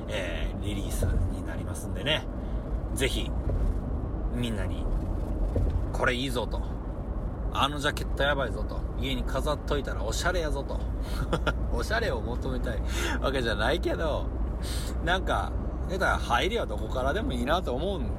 [0.08, 2.24] えー、リリースになりますんでね、
[2.96, 3.30] ぜひ、
[4.36, 4.84] みんなに、
[5.94, 6.62] これいいぞと、
[7.54, 10.80] あのジャケットやばいぞと、家に飾っといたらおしゃれやぞと、
[11.74, 12.82] おしゃれを求めたい
[13.22, 14.26] わけじゃないけど、
[15.06, 15.52] なんか、
[15.90, 18.19] だから入りはどこからでもいいなと思うん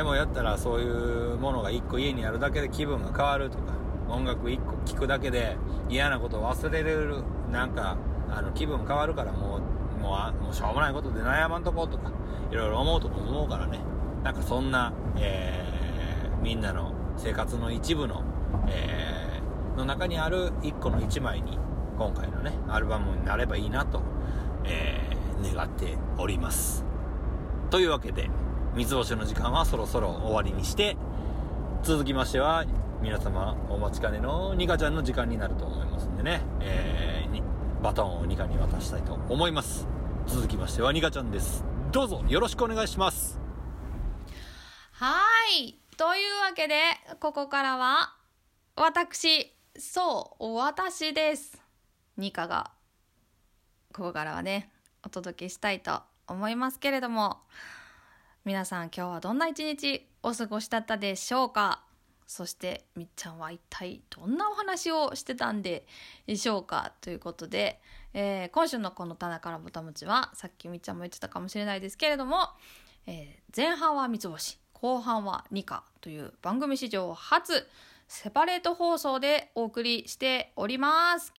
[0.00, 3.74] でもやったらそういうものが1個家にあるだけで気分が変わるとか、
[4.08, 5.58] 音楽1個聴くだけで
[5.90, 7.98] 嫌なことを忘れれる、なんか、
[8.30, 12.10] あの気分変わるからもう、もう、もうしょうもないことで悩まんとことか、
[12.50, 13.80] いろいろ思うと思うからね。
[14.24, 18.22] なんかそんな、えー、みんなの生活の一部の、
[18.68, 21.58] えー、の中にある1個の1枚に、
[21.98, 24.00] 今回のね、アルバムになればいいなと、
[24.64, 26.86] えー、願っております。
[27.68, 28.30] というわけで、
[28.74, 30.96] 三つ星の時間はそろそろ終わりにして、
[31.82, 32.64] 続きましては、
[33.02, 39.88] 皆様お待ちかねのニカちゃんの時間になると思いますんでね、えー、バトンをニカに渡したいと思います。
[40.26, 41.64] 続きましてはニカちゃんです。
[41.90, 43.40] どうぞよろしくお願いします。
[44.92, 45.18] は
[45.58, 45.78] い。
[45.96, 46.80] というわけで、
[47.18, 48.14] ここからは、
[48.76, 51.60] 私、そう、私です。
[52.16, 52.70] ニカが、
[53.92, 54.70] ここからはね、
[55.02, 57.38] お届けしたいと思いますけれども、
[58.50, 61.84] 皆さん今日はどんな一日お過ごしだったでしょうか？
[62.26, 65.86] そしてみっちゃんは一体どんなお話をしてたんで
[66.34, 66.92] しょうか？
[67.00, 67.80] ということで、
[68.12, 72.48] えー、今週のこの棚からぼたもちはさっきみっちゃんも言ってたかもしれないですけれども、
[73.06, 77.68] えー、前半は三つ星後半は二課という番組史上初
[78.08, 81.32] セパレート放送でお送りしております。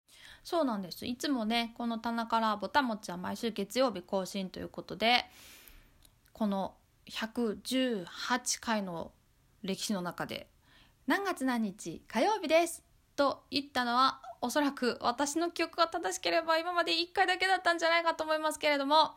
[0.44, 1.04] そうなんです。
[1.06, 5.24] いつもね、この棚からぼたもちは毎週月曜日更新ということで、
[6.32, 6.74] この
[7.10, 9.12] 118回の
[9.62, 10.48] 歴史の中で
[11.06, 12.82] 何月何日火曜日です
[13.16, 19.10] と言ったのはおそらく私の記憶が正しければ今まで1回だけだったんじゃないかと思いますけれども、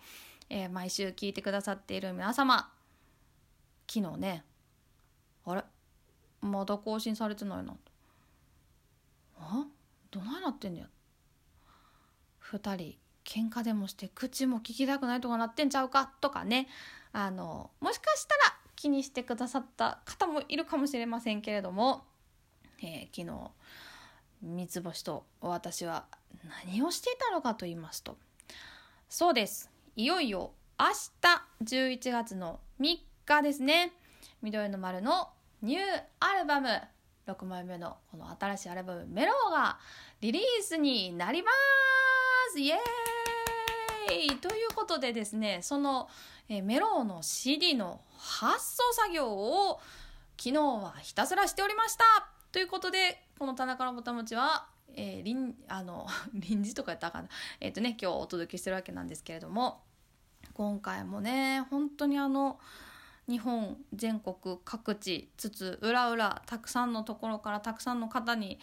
[0.49, 2.69] えー、毎週聞いてくださっている皆様
[3.88, 4.43] 昨日ね
[5.45, 5.63] あれ？
[6.41, 7.78] まだ更新されてないなと
[9.39, 9.65] あ？
[10.11, 10.88] どないなってんねや。
[12.51, 16.11] 2人喧嘩でもして口も聞きたくないとかなってんちゃうか？
[16.20, 16.67] とかね。
[17.14, 22.03] あの、もしかしたら気にしてくださった方もいるかもしれませんけれども、
[22.82, 23.51] えー、昨日、
[24.41, 26.05] 三つ星と私は
[26.66, 28.18] 何をしていたのかと言いますと、
[29.07, 29.70] そうです。
[29.95, 30.88] いよいよ明
[31.22, 33.93] 日11月の3日ですね。
[34.41, 35.30] 緑の丸の
[35.61, 35.82] ニュー
[36.20, 36.68] アルバム、
[37.28, 39.78] 6枚目のこの新しいアルバムメロが
[40.20, 41.51] リリースになりま
[42.51, 43.32] すイエーイ
[44.14, 44.38] い。
[44.38, 46.09] ということでですね、その、
[46.49, 49.80] え、メローの CD の発送作業を
[50.38, 52.03] 昨日はひたすらしておりました。
[52.51, 57.30] ということで、この田中のぼたもちはえー、臨あの 臨時とかやったかな。
[57.59, 59.82] えっ、とね今日お届けしてるわけなんですけれども
[60.53, 62.59] 今回もね本当にあの
[63.28, 68.59] 日本全国各地つつ裏裏たくさんのところからたくさんの方に、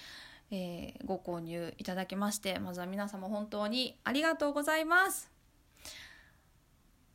[0.51, 5.29] えー、ご購入いただきましてまずは皆様本当にありがとうございます。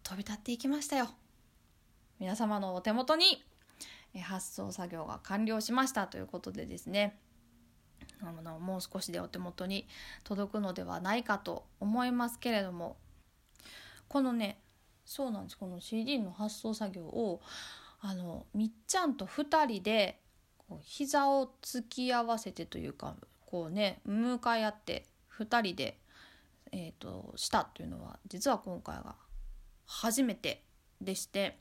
[0.05, 1.09] 飛び立っていきましたよ。
[2.19, 3.43] 皆様のお手元に
[4.21, 7.17] 発送作業が完了しましたということでですね。
[8.21, 9.87] あのもう少しでお手元に
[10.23, 12.97] 届くのではないかと思いますけれども。
[14.07, 14.59] このね
[15.05, 15.57] そうなんです。
[15.57, 17.41] この CD の発送作業を
[17.99, 20.21] あのみっちゃんと2人で
[20.69, 23.15] こう膝を突き合わせてというか
[23.47, 25.07] こうね向かい合って
[25.39, 25.97] 2人で、
[26.71, 29.15] えーと、したというのは実は今回が
[29.85, 30.63] 初めて
[31.01, 31.57] でして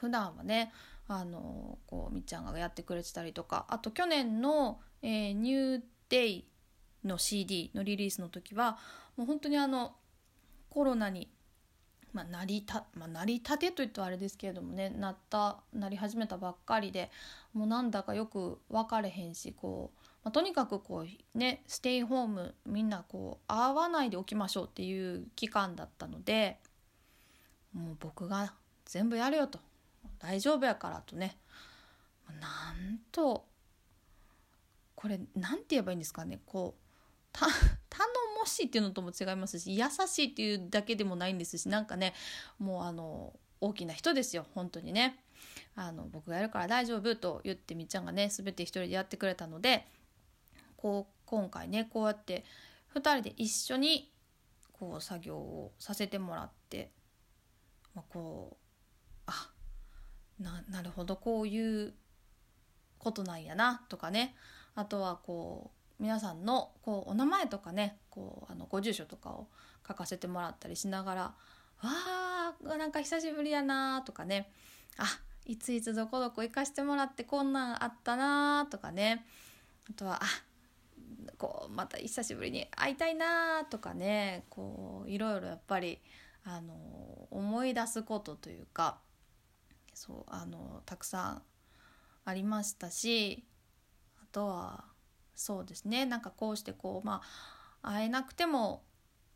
[0.00, 0.72] 普段はね
[1.06, 6.44] あのこうみっちゃんがやってくれてたりとかあと去年の、えー、ニューデイ
[7.04, 8.78] の CD のリリースの時は
[9.16, 9.94] もう本当にあの
[10.70, 11.28] コロナに
[12.14, 17.10] まあ、なりた、まあ、なりたてといってはあれですけれどもねなったなり始めたばっかりで
[17.52, 26.60] もうなんだかよく分かれへんしこう、まあ、とにかくこうねステイホームみんなこう会わないでおきましょうっていう期間だったので
[27.74, 28.54] もう僕が
[28.84, 29.58] 全部やるよと。
[30.18, 31.36] 大丈夫やからとね。
[32.40, 33.44] なんと
[34.94, 36.40] これなんて言えばいいんですかね。
[36.46, 36.84] こう
[37.34, 38.08] 頼
[38.38, 42.14] もしいっていうのとも違いますし優しいっていうだけでもないんですしなんかね
[42.58, 44.46] もうあの大きな人ですよ。
[44.54, 45.20] 本当にね。
[45.76, 49.86] あの僕がやるから大丈夫と言ってみっちゃんがね全て一人でやってくれたので
[50.76, 52.44] こう今回ねこうやって
[52.94, 54.12] 2人で一緒に
[54.72, 56.90] こう作業をさせてもらって、
[57.94, 59.50] まあ、こうあ
[60.40, 61.94] ななるほどこういう
[62.98, 64.34] ことなんやなとかね。
[64.74, 65.70] あとはこ
[66.00, 69.46] う皆さんのこうお名前とかねこうあのご住所とかを
[69.86, 71.22] 書かせてもらったりしながら
[71.80, 74.50] 「わーなんか久しぶりやな」とかね
[74.98, 75.04] 「あ
[75.46, 79.26] いついつどこどこ行かしてもらってこんなんあったな」とかね。
[79.88, 80.26] あとは「あ
[81.38, 84.46] こうまた久しぶりに会いたいな」とかね。
[84.50, 86.00] こういろいろやっぱり
[86.44, 86.74] あの
[87.30, 88.98] 思い出すことというか
[89.94, 91.42] そうあのたくさん
[92.24, 93.44] ありましたし
[94.22, 94.84] あとは
[95.34, 97.22] そうですねなんかこうしてこうま
[97.82, 98.82] あ会えなくても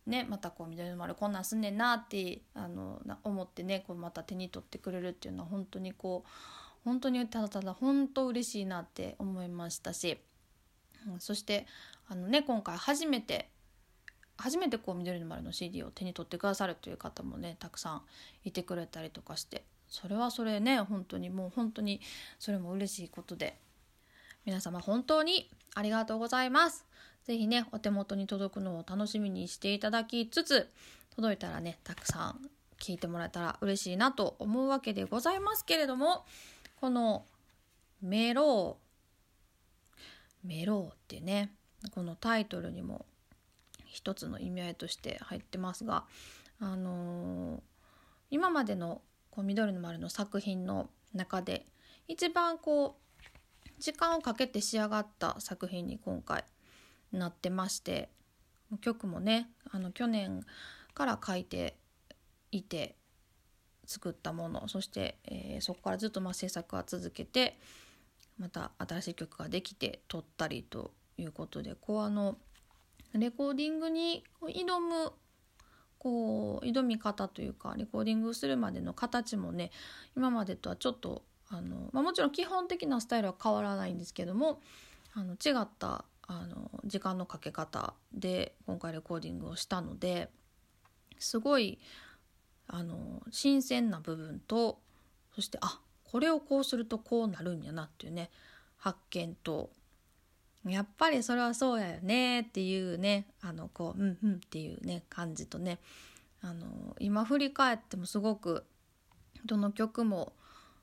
[0.07, 6.31] ねまたこう緑の丸こんなんすんねんなってあの思ってねこうまた手に取ってくれるっていうのは本当にこう
[6.85, 10.19] 本当にただただ本当嬉しいなって思いましたし、
[11.07, 11.67] うん、そして
[12.09, 13.51] あのね今回初めて
[14.39, 18.03] 初めてこう緑の丸の CD を手に取ってくださるという方もねたくさん
[18.45, 22.01] いてくれたりとかしてそれはそれね本当にもう本当に
[22.39, 23.59] それも嬉しいことで
[24.45, 26.87] 皆様本当にありがとうございます。
[27.29, 30.71] 是非ね、お手元に届くのを楽しみにしていただきつつ、
[31.15, 32.49] 届いたらね、たくさん
[32.81, 36.25] 聞いてもらえたら嬉しいなと思うわけでございますけれども、
[36.81, 37.27] この
[38.01, 41.53] メロー、メローってね、
[41.91, 43.05] このタイトルにも
[43.89, 46.05] 一つの意味合いとして入ってますが、
[46.61, 47.61] あのー、
[48.31, 51.67] 今までのこう緑の丸の作品の中で
[52.07, 53.09] 一番こう
[53.79, 56.45] 時間をかけて仕上がった作品に今回
[57.13, 58.11] なってまして
[58.81, 60.43] 曲もねあの去年
[60.95, 61.77] から書いて
[62.51, 62.97] いて
[63.87, 67.59] 作ったものそして、えー、そこからずっとまあ制作は続けて
[68.39, 72.37] また新しい曲ができて撮ったりということでこうあの
[73.15, 75.13] レコーディングに挑む
[75.99, 79.71] こう挑み方というかレコーディングするまでの形もね
[80.17, 84.61] 今までとはちょっとあの、まあ、もちろん基本的なスタイルは変わらないんですけども
[85.15, 90.29] あの違ったあの時間のかけ方で今回レコーディングをしたので
[91.19, 91.79] すごい
[92.67, 94.79] あの新鮮な部分と
[95.35, 98.31] そしてあこれをこうするとこうなるんやなっていうね
[98.77, 99.71] 発見と
[100.67, 105.79] やっぱりそれはそうやよねっていうねあのこううんうんっていうね感じとね
[106.43, 108.65] あの今振り返ってもすごく
[109.45, 110.33] どの曲も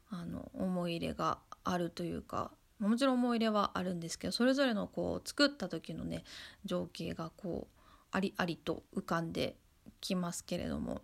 [0.10, 6.24] あの思い入れがあるというかもちろん思い入れはあるんですけどそれぞれのこう作った時のね
[6.66, 9.56] 情景がこうありありと浮かんで
[10.02, 11.02] きますけれども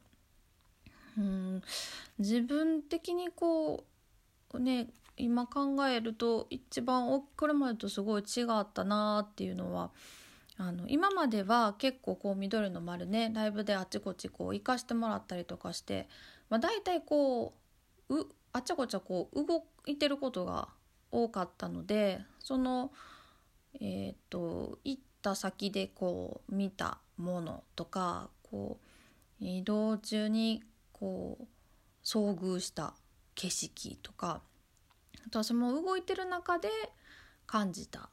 [1.18, 1.62] うん
[2.20, 3.86] 自分的にこ
[4.54, 9.92] うね今考えると一番これまでとすごい違ったなっていうのは
[10.58, 16.08] あの今までは結構こう緑の丸ねライブであちこちこう行かしてもらったりとかして、
[16.50, 17.54] まあ、大体こ
[18.10, 20.68] ううあちゃこちゃこう動いてることが
[21.12, 22.92] 多かったのでその
[23.80, 28.80] えー、と行った先でこう見たものとかこ
[29.42, 31.46] う移動中にこう
[32.04, 32.94] 遭遇した
[33.36, 34.42] 景色とか
[35.26, 36.70] 私も動いてる中で
[37.46, 38.10] 感じた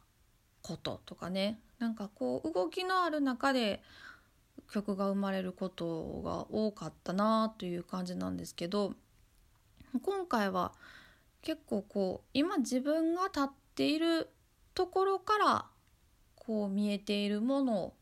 [0.63, 1.61] こととかね。
[1.79, 3.83] なんかこう動きのある中で
[4.73, 8.95] 曲が生まれることが多かったなという感じなんですけど
[10.03, 10.73] 今回は
[11.41, 14.29] 結構こう今自分が立っている
[14.75, 15.67] ところから
[16.35, 17.95] こう見えているもの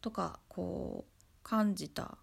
[0.00, 2.18] とかこう感じた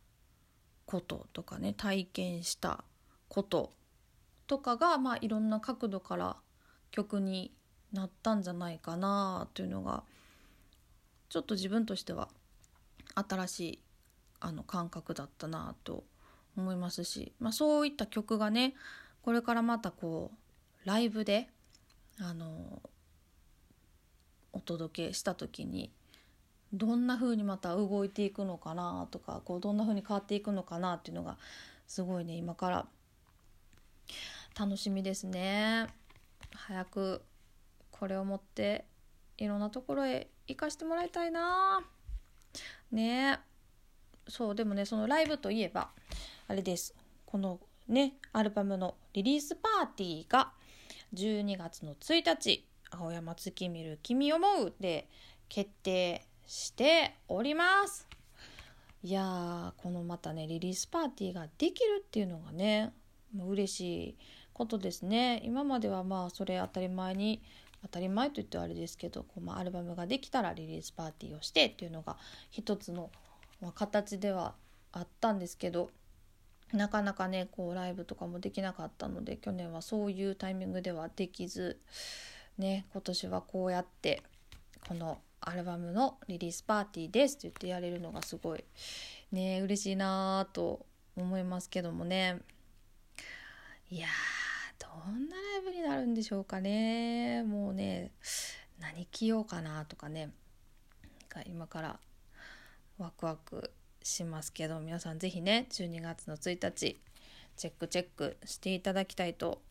[0.86, 2.84] こととかね体験した
[3.28, 3.72] こと
[4.52, 6.36] とかが、まあ、いろんな角度から
[6.92, 7.54] 曲に
[7.94, 10.04] なったんじゃないかなというのが
[11.30, 12.28] ちょっと自分としては
[13.16, 13.80] 新しい
[14.42, 16.04] あの感覚だったなと
[16.58, 18.74] 思いますし、まあ、そういった曲がね
[19.22, 21.48] これからまたこうライブで
[22.20, 22.82] あの
[24.52, 25.94] お届けした時に
[26.74, 31.38] どんな風にまた動いていくのかなとかこうどんな風に変わっていくのかなっていうのが
[31.88, 32.86] すごいね今から
[34.58, 35.88] 楽しみですね。
[36.54, 37.24] 早く
[37.92, 38.86] これを持って
[39.38, 41.82] いろんなところへ行かしてもらいたいな。
[42.92, 43.40] ね。
[44.28, 45.90] そうでもねそのライブといえば
[46.48, 46.94] あれです。
[47.26, 50.52] このねアルバムのリリースパーティーが
[51.14, 55.10] 12月の1日「青山月見る君思う」で
[55.50, 58.08] 決定しております。
[59.04, 62.94] いやーこのまたねリリースパーティーができるっていうのがね
[63.36, 64.18] 嬉しい。
[64.54, 65.42] ことですね。
[65.44, 67.42] 今まではまあそれ当たり前に
[67.84, 72.18] 当たり前と言ってはあれですけどこう、まあ、アルバムができたらリリースパーティーをしてっていうのが
[72.52, 73.10] 一つの、
[73.62, 74.54] ま、形では
[74.92, 75.90] あったんですけど
[76.74, 81.80] なかなかねこうライブとかもできなかったので去年はそういうタイミングではできず
[82.58, 84.22] ね今年はこうやって
[84.88, 88.64] このアルバムのリリースパーティーですって言ってやれるのがすごい
[89.32, 90.86] ね嬉しいなと
[91.16, 92.40] 思いますけどもね。
[93.90, 94.08] いや
[94.80, 97.44] どんなライブになるんでしょうかね。
[97.44, 98.12] もうね
[98.80, 100.30] 何着ようかなとかね。
[101.48, 102.00] 今から
[103.00, 103.72] ワクワク
[104.04, 107.00] しますけど皆さん是非ね12月の1日
[107.56, 109.62] チェックチェックしていただきたいと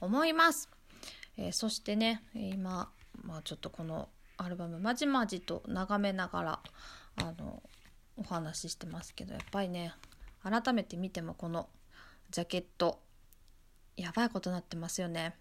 [0.00, 0.68] 思います、
[1.36, 2.90] えー、そしてね今、
[3.22, 6.60] まあ、ちょっとこのアルバムまじまじと眺めながら
[7.16, 7.62] あの
[8.16, 9.94] お話ししてますけどやっぱりね
[10.42, 11.68] 改めて見てもこの
[12.32, 12.98] ジャケット
[13.98, 15.34] やばいことになってますよね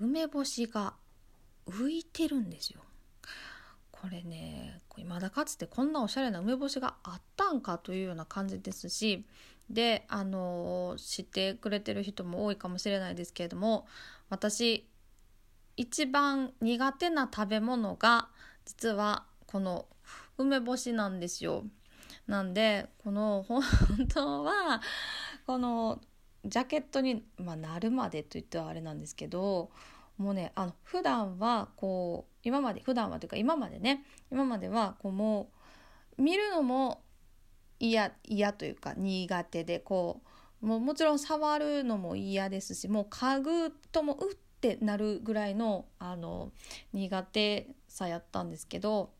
[0.00, 0.94] 梅干しが
[1.66, 2.80] 浮いてるんですよ
[3.90, 9.24] これねまだかつてこんなおしゃれな梅干しがあったんかというような感じですし
[9.70, 13.86] であの知ってくれてる人も多いかもしれないですけれども
[14.28, 14.86] 私
[15.76, 18.28] 一番苦手な食べ物が
[18.64, 19.86] 実はこの
[20.38, 21.64] 梅干しなんですよ。
[22.26, 23.62] なんでこの本
[24.08, 24.82] 当は
[25.46, 26.00] この
[26.48, 29.70] ジャケットに、まあ、なるまでと言ってはあれなんですけど
[30.18, 35.50] もうねあの普段はこう今まで普段はというか今までね今まではこうも
[36.18, 37.02] う見るのも
[37.78, 40.22] 嫌嫌というか苦手でこ
[40.62, 46.52] うもうもちろん触るのも嫌ですしもう家具ともうってなるぐらいのあの
[46.92, 49.10] 苦手さやったんですけど、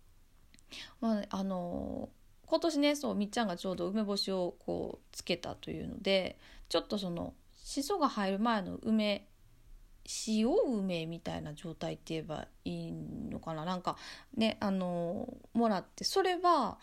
[1.01, 2.09] まあ、あの
[2.47, 9.29] 今年ねそうみっちゃんがちょうど梅干しをこうつけたというのでちょっとそのしそが入る前の梅
[10.29, 13.65] 塩梅みたいな状態って言えばいいのかな？
[13.65, 13.97] なんか
[14.37, 16.79] ねあのもらってそれは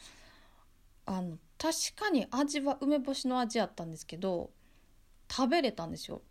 [1.06, 4.52] あの確かに味は梅干しの味やったんですけど
[5.32, 6.22] 食べれたんですよ。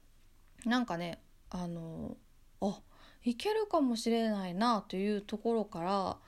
[0.66, 2.16] なんかねあの
[2.61, 2.78] あ
[3.24, 6.18] いけるかもしれないなというところから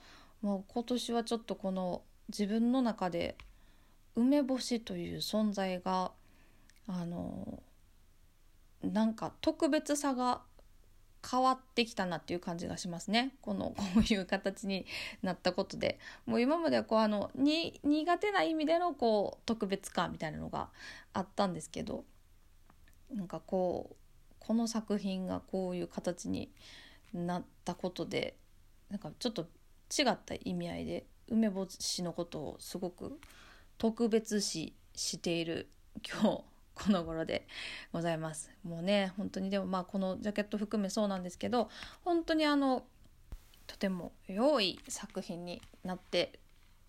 [0.41, 3.37] もう今年はちょっとこの自分の中で
[4.15, 6.11] 梅干しという存在が
[6.87, 7.61] あの
[8.83, 10.41] なんか特別さが
[11.29, 13.35] 変わってきたなっていう感じがしますね。
[13.41, 14.85] この こういう形に
[15.23, 15.99] なったことで。
[16.25, 20.69] もう今まではこうあのに苦手な意味でのこう特別感みたいなのが
[21.13, 22.05] あったんですけど
[23.11, 23.95] なんかこう
[24.39, 26.51] この作品がこういう形に
[27.13, 28.37] なったことで
[28.89, 29.43] なんかちょっと
[29.91, 33.19] 違った意味合いで梅干しのことをすごく
[33.77, 35.69] 特別視している
[36.07, 36.54] 今日。
[36.75, 37.47] この頃で
[37.93, 38.51] ございます。
[38.63, 41.69] もうね本当にでもまあこのジャケット含めそうなんですけど
[42.03, 42.83] 本当にあの
[43.65, 46.39] とても良い作品になって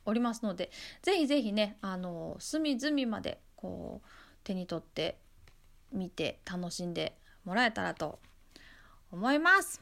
[0.05, 0.71] おりますので
[1.03, 4.09] ぜひぜひねあの隅々までこう
[4.45, 5.19] 手に取って
[5.93, 8.19] 見て楽しんでもらえたらと
[9.11, 9.81] 思います。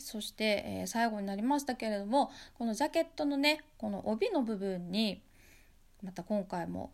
[0.00, 5.20] そして、えー最後になりましたけれどもこのジャケットのねこの帯の部分に
[6.02, 6.92] また今回も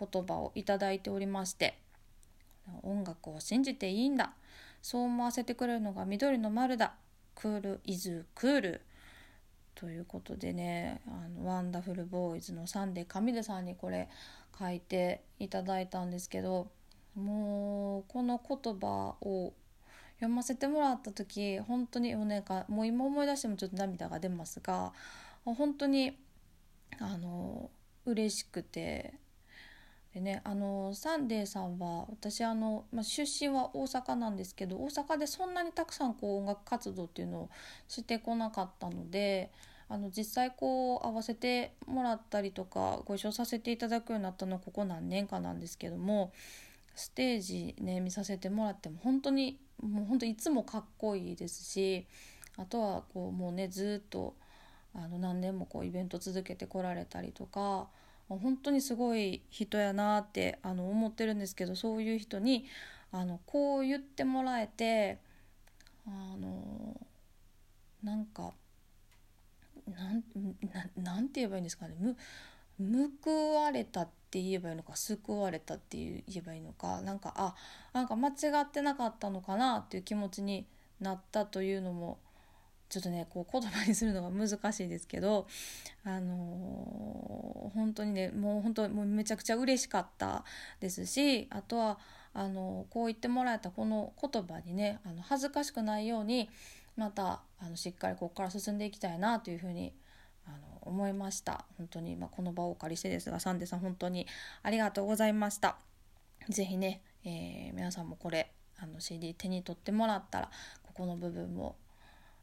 [0.00, 1.78] 言葉をいただいておりまして
[2.82, 4.34] 「音楽を信じていいんだ。
[4.82, 6.94] そう思わせてくれるのが緑の丸だ。
[7.34, 8.80] クールイズクール」
[9.74, 14.08] ということでねあのワンダフルボーイズのサンデー上出さんにこれ
[14.58, 16.68] 書いていただいたんですけど
[17.14, 19.54] もうこの言葉を
[20.16, 24.92] 読ませてもらった時本当にもうなんもう今思い出してもちょっと涙が出ますが
[25.44, 26.18] 本当に
[26.98, 27.70] あの
[28.04, 29.14] 嬉しくて
[30.14, 37.50] でねあのサンデーさんは私あの、まあ、出身は大阪なんですけど大阪でそんなにたくさんこう音楽活動っていうのを
[37.88, 39.50] してこなかったので
[39.88, 46.32] あの実際こう合わせてもらったりとかご一緒させていただくようになったのはここ何年かなんですけども
[46.94, 52.06] ステージね見させてもらっても本当にもう本当いつもかっこいいですし
[52.56, 54.34] あとはこうもうねずっと
[54.94, 57.88] あの何年もこうイベント続けてこられたりとか
[58.38, 62.66] 本当にすごい人やなってあの思ってるんですけどそういう人に
[63.12, 65.18] あのこう言ってもらえて
[66.06, 67.00] あの
[68.02, 68.52] なんか
[69.86, 70.22] なん
[70.96, 71.96] なんて言えばいいんですかね。
[72.78, 77.54] む報われたって言えばいいのか救われたって言えばいいのかなんかあ
[77.92, 80.66] なんか間違ってなかったのかなっていう気持ちに
[80.98, 82.18] なったというのも
[82.90, 85.46] ちょっとねこう言葉にするのが難しいですけど
[86.04, 90.44] あのー本当にねもう本当もうめちゃくちゃ嬉しかった
[90.80, 91.98] ですしあとは
[92.34, 96.50] あのこう言ってもらえたこの言葉にねあの恥ずかしくないように
[96.96, 99.92] またあのしっかりここから進んでいきたいなというふうに
[100.46, 101.64] あの思いました。
[101.78, 104.26] 本当に、まあ、この場をお借りしてですがサンデーさん本当に
[104.62, 105.76] ありがとうございました。
[106.48, 110.50] 是非ね、えー皆さんもこれあの CD 手に取ってもらったら
[110.82, 111.76] ここの部分も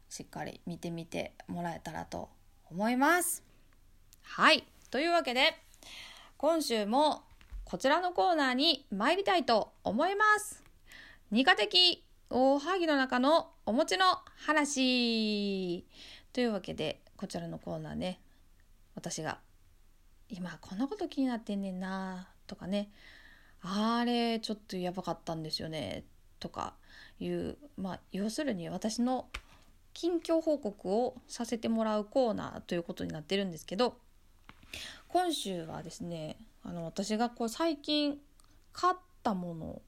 [0.08, 2.28] しっかり見てみてもらえたらと
[2.70, 3.44] 思います。
[4.22, 4.66] はい。
[4.90, 5.56] というわけで
[6.36, 7.22] 今週も
[7.64, 10.62] こちらのコーナーに参りたいと思います。
[11.30, 14.04] 二課的おはぎの中のお餅の
[14.46, 15.84] 話。
[16.32, 18.20] というわけでこちらのコーナーね
[18.94, 19.38] 私が
[20.28, 22.90] 今こんなこと気になってんねんなとかね
[23.60, 26.04] あれちょっとやばかったんですよね
[26.38, 26.74] とか
[27.18, 29.26] いうまあ要するに私の
[29.98, 33.96] 近況報告をさせてもらうコーナーということになってるんですけど
[35.08, 38.16] 今週はですねあの私がこう最近
[38.72, 38.94] 買っ
[39.24, 39.82] たもの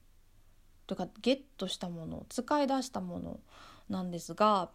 [0.85, 3.39] とかゲットしたもの使い出したもの
[3.89, 4.71] なんですが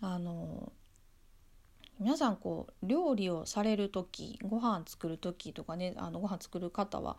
[0.00, 0.72] あの
[1.98, 7.18] 皆さんこう料理をされる時ご飯作る時とかねあのご飯作る方は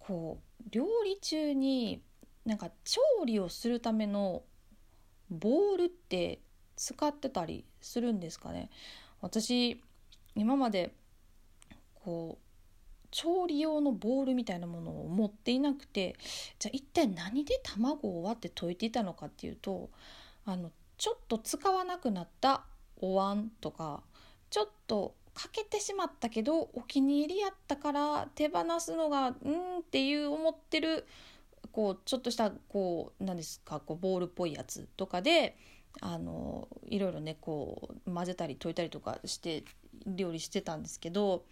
[0.00, 2.02] こう料理中に
[2.44, 4.42] なんか調理をするための
[5.30, 6.40] ボールって
[6.76, 8.70] 使ってたりするんですかね。
[9.20, 9.82] 私
[10.34, 10.92] 今まで
[11.94, 12.46] こう
[13.10, 16.16] 調理用のボールみたいなものを持っていなくて
[16.58, 19.90] じゃあ一体何で卵を割って溶いていたのかっていうと
[20.44, 22.64] あのちょっと使わなくなった
[23.00, 24.02] お椀とか
[24.50, 31.06] ちょっとかけてしまったけどお気に入りやったから手放すのがうんっていう思ってる
[31.72, 35.56] こうちょっとしたこう何ですかこうボールっぽいやつとかで
[36.00, 39.64] あのいろいろねこう混ぜたり溶いたりとかして
[40.06, 41.44] 料理してたんですけど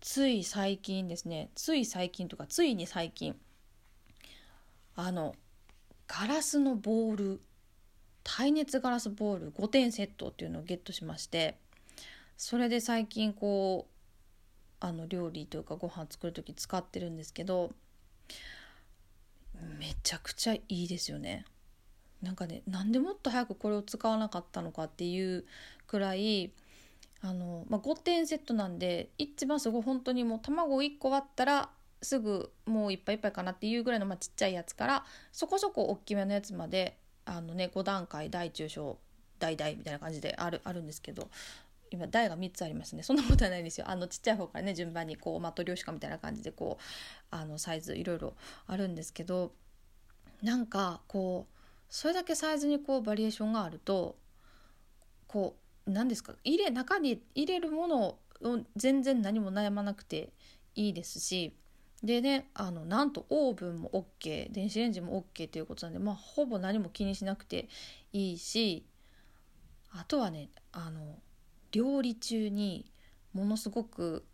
[0.00, 3.36] つい最近ですねつい最近とかついに最近
[4.94, 5.34] あの
[6.08, 7.40] ガラスのボール
[8.24, 11.56] 耐熱ガラスボール5点セットっていうのをゲットしまして
[12.36, 13.96] それで最近こう
[14.84, 17.72] あの料理というかご飯作る時使ってるんですけど
[19.78, 21.46] めちゃくちゃいいですよね。
[22.26, 25.44] なんかねなんでもっと早くこれを使わなかったのかっていう
[25.86, 26.50] くらい
[27.22, 31.70] あの、まあ、5点セットなんで一番すごい本当にもう卵1個割ったら
[32.02, 38.98] すぐもういっぱいいっぱいかなっていうぐらいの、まあ、ちっちゃいやつからそこそこ大きめのやつまであの、ね、5段階大中小
[39.38, 41.28] 大大みたいな感じであるあるんですけど
[41.90, 43.04] 今台が3つありますね。
[43.04, 43.88] そんなことはないんですよ。
[43.88, 46.82] あのちっちゃい方からね順番にこうマトリョーシカみたいな感じでこう
[47.30, 48.34] あのサイズいろいろ
[48.66, 49.52] あるんですけど
[50.42, 51.55] なんかこう
[51.88, 54.16] それだけサイズにこうバリエーションがあると
[55.28, 55.56] こ
[55.86, 58.18] う何ですか入れ中に入れるものを
[58.76, 60.30] 全然何も悩まなくて
[60.74, 61.54] いいですし
[62.02, 67.68] でねあのなんとオーブンも OK 電子レンジも OK ということなんでまあほぼ何も気にしなくて
[68.12, 68.84] いいし
[69.92, 71.00] あとはねあの
[71.72, 72.90] 料理中に
[73.32, 74.24] ものすごく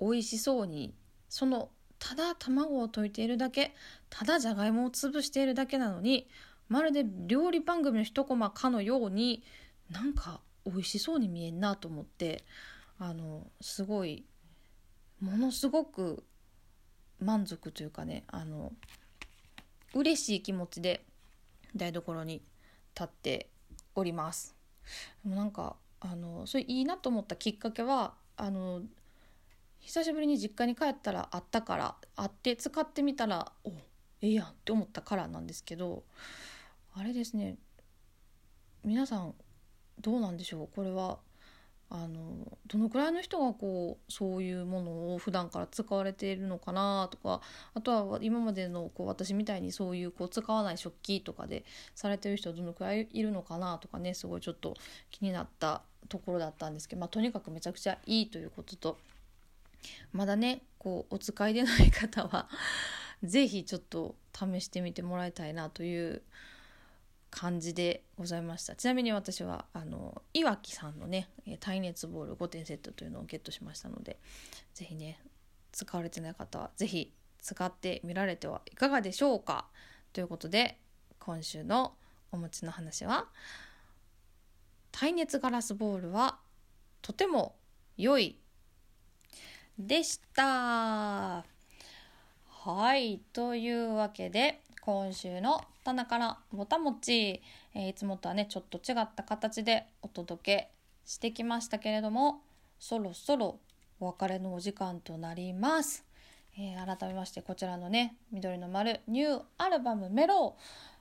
[0.00, 0.94] 美味しそうに
[1.28, 3.74] そのただ卵を溶いているだけ
[4.08, 6.28] ただじゃがいもを潰しているだけなのに
[6.70, 9.42] まるで料理番組の一コマかのように
[9.90, 12.44] なんか美味しそうに見えんなと思って
[12.98, 14.24] あのすごい
[15.20, 16.22] ものすごく
[17.18, 18.72] 満足というかねあの
[19.94, 21.04] 嬉しい気持ちで
[21.74, 22.40] 台所に
[22.94, 23.50] 立って
[23.96, 24.54] おります。
[25.24, 28.82] もなんかあのそれいいなと思ったきっかけはあの
[29.80, 33.70] 久しぶりに実家に帰ったらあったからあって使ってみたらお
[34.22, 36.04] ええやんって思ったからなんですけど
[36.94, 37.56] あれですね。
[38.84, 39.34] 皆さん
[40.00, 40.68] どうなんでしょう？
[40.74, 41.18] これは
[41.92, 47.40] あのどのくらいの人がこうそういうものを普段から使われているのかなとか
[47.74, 51.64] あとは今までのこう私みたいにそういうこう使わない食器とかで
[51.96, 54.74] されてる人はどのくらいいるのかなとかねすごいちょっと
[55.10, 58.98] 気になったところだったんですけど、まあ、とにかくめちゃくちゃいいということと
[60.12, 62.48] まだねこうお使いでない方は
[63.24, 66.22] 是非ちょっと試してみてもらいたいなという
[67.30, 68.74] 感じでございました。
[68.74, 71.28] ちなみに私はあのいわきさんのね
[71.60, 74.18] 耐熱ボール5点セットというのをゲットしましたので
[74.74, 75.20] 是非ね
[75.72, 79.66] 使われてない方は是非使ってみられてはいかがでしょうか？
[80.12, 80.78] ということで
[81.20, 81.94] 今週の
[82.32, 83.28] お餅の話は
[84.90, 86.38] 耐熱ガラスボールは
[87.00, 87.54] とても
[87.96, 88.38] 良い
[89.78, 91.44] でした。
[92.48, 97.42] はいというわけで今週の棚からぼたもち、
[97.74, 100.70] えー、いつもとはねちょっと違った形でお届け
[101.04, 102.42] してきましたけれども
[102.78, 103.58] そろそろ
[104.00, 106.04] お別れのお時間となります、
[106.58, 110.56] えー、改めましてこちらのね緑の丸ニューアルバムメロ。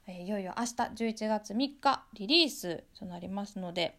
[0.08, 3.98] ー、えー、いよいよ明日11月3日リリースとなりますので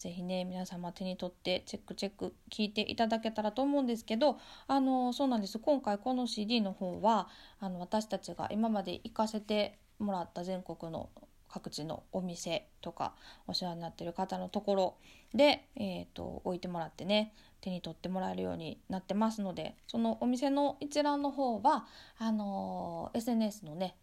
[0.00, 5.58] ぜひね皆様手に取ってチェックチェック聞いていただけたらと思うんですけどあのそうなんです。
[5.58, 7.28] 今回この CD の方は
[7.60, 11.10] あの私たちが今まで行かせてもらった全国の
[11.50, 13.12] 各地のお店とか
[13.46, 14.96] お世話になってる方のところ
[15.34, 21.86] で、えーと、置いてもらってね手に取ってもらえるようになってますのでそのお店の一覧の方は
[22.18, 23.96] あのー、SNS のね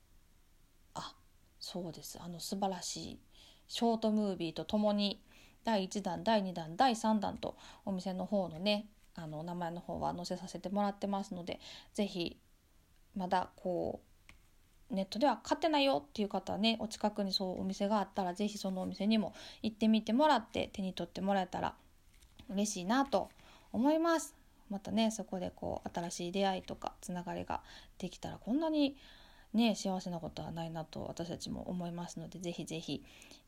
[0.94, 1.16] あ
[1.60, 2.20] そうです。
[2.22, 3.20] あの素晴らしい
[3.68, 5.22] ショートムービーとともに
[5.68, 11.60] 第1弾第2弾第3弾とお店の方のねあの名前の方は載せさせてもらってますので
[11.94, 12.38] 是非
[13.18, 14.00] まだこ
[14.90, 21.76] うネットでは買ってないよっていう方はねお近くにそうお店があったら是非そのお店にも行ってみてもらって手に取ってもらえたら
[22.50, 23.30] 嬉しいなと
[23.74, 24.36] 思います。
[24.70, 27.62] またねそこでこう新しい出会いとかつながりが
[27.98, 28.96] できたらこんなに
[29.54, 33.04] ね幸せなことはないなと私たちも思いますのでぜひぜひ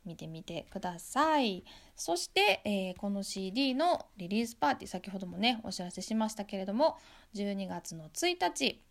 [0.05, 1.63] 見てみてください。
[1.95, 6.97] そして、えー、この CD のリリースパーティー先ほどもねお知らせしましたけれども
[7.35, 8.81] 12月の1日、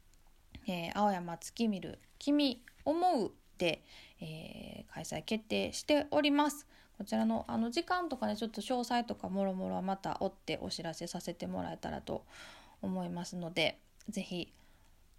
[0.67, 3.83] えー、青山月見る君思うで、
[4.21, 6.67] えー、開催決定しております。
[6.99, 12.25] こちらのあの時間とかねちょっと詳細とかもろもろはまた追ってお知らせさせてもらえたらと
[12.83, 13.79] 思いますので
[14.09, 14.53] 是非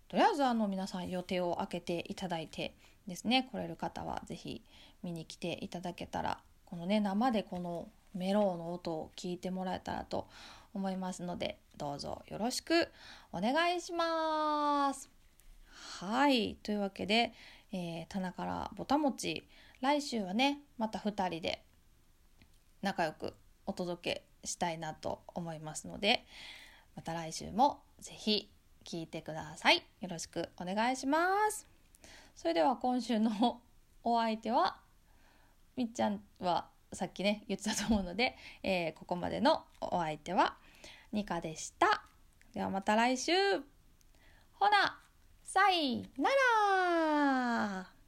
[0.09, 2.73] とりあえずあの皆さん予定を空けていただいて
[3.07, 4.63] ですね来れる方は是非
[5.03, 10.27] 見に来ていただけたらこのね生でこのメローの音を聞いてもらえたらと
[10.73, 12.89] 思いますのでどうぞよろしく
[13.31, 15.09] お願いします。
[15.99, 17.33] はいというわけで、
[17.71, 19.43] えー、棚からぼたもち
[19.79, 21.63] 来週はねまた2人で
[22.81, 23.33] 仲良く
[23.65, 26.25] お届けしたいなと思いますので
[26.95, 28.49] また来週も是非
[28.89, 29.83] 聞いてください。
[30.01, 31.67] よろしくお願いします。
[32.35, 33.61] それでは今週の
[34.03, 34.79] お相手は
[35.75, 40.57] みっちゃんはさっきね言ってたと思うので、えー、ここまでのお相手は
[41.11, 42.01] ニカでした。
[42.51, 43.31] ではまた来週。
[44.53, 44.99] ほな
[45.43, 46.29] さいな
[47.85, 47.98] ら。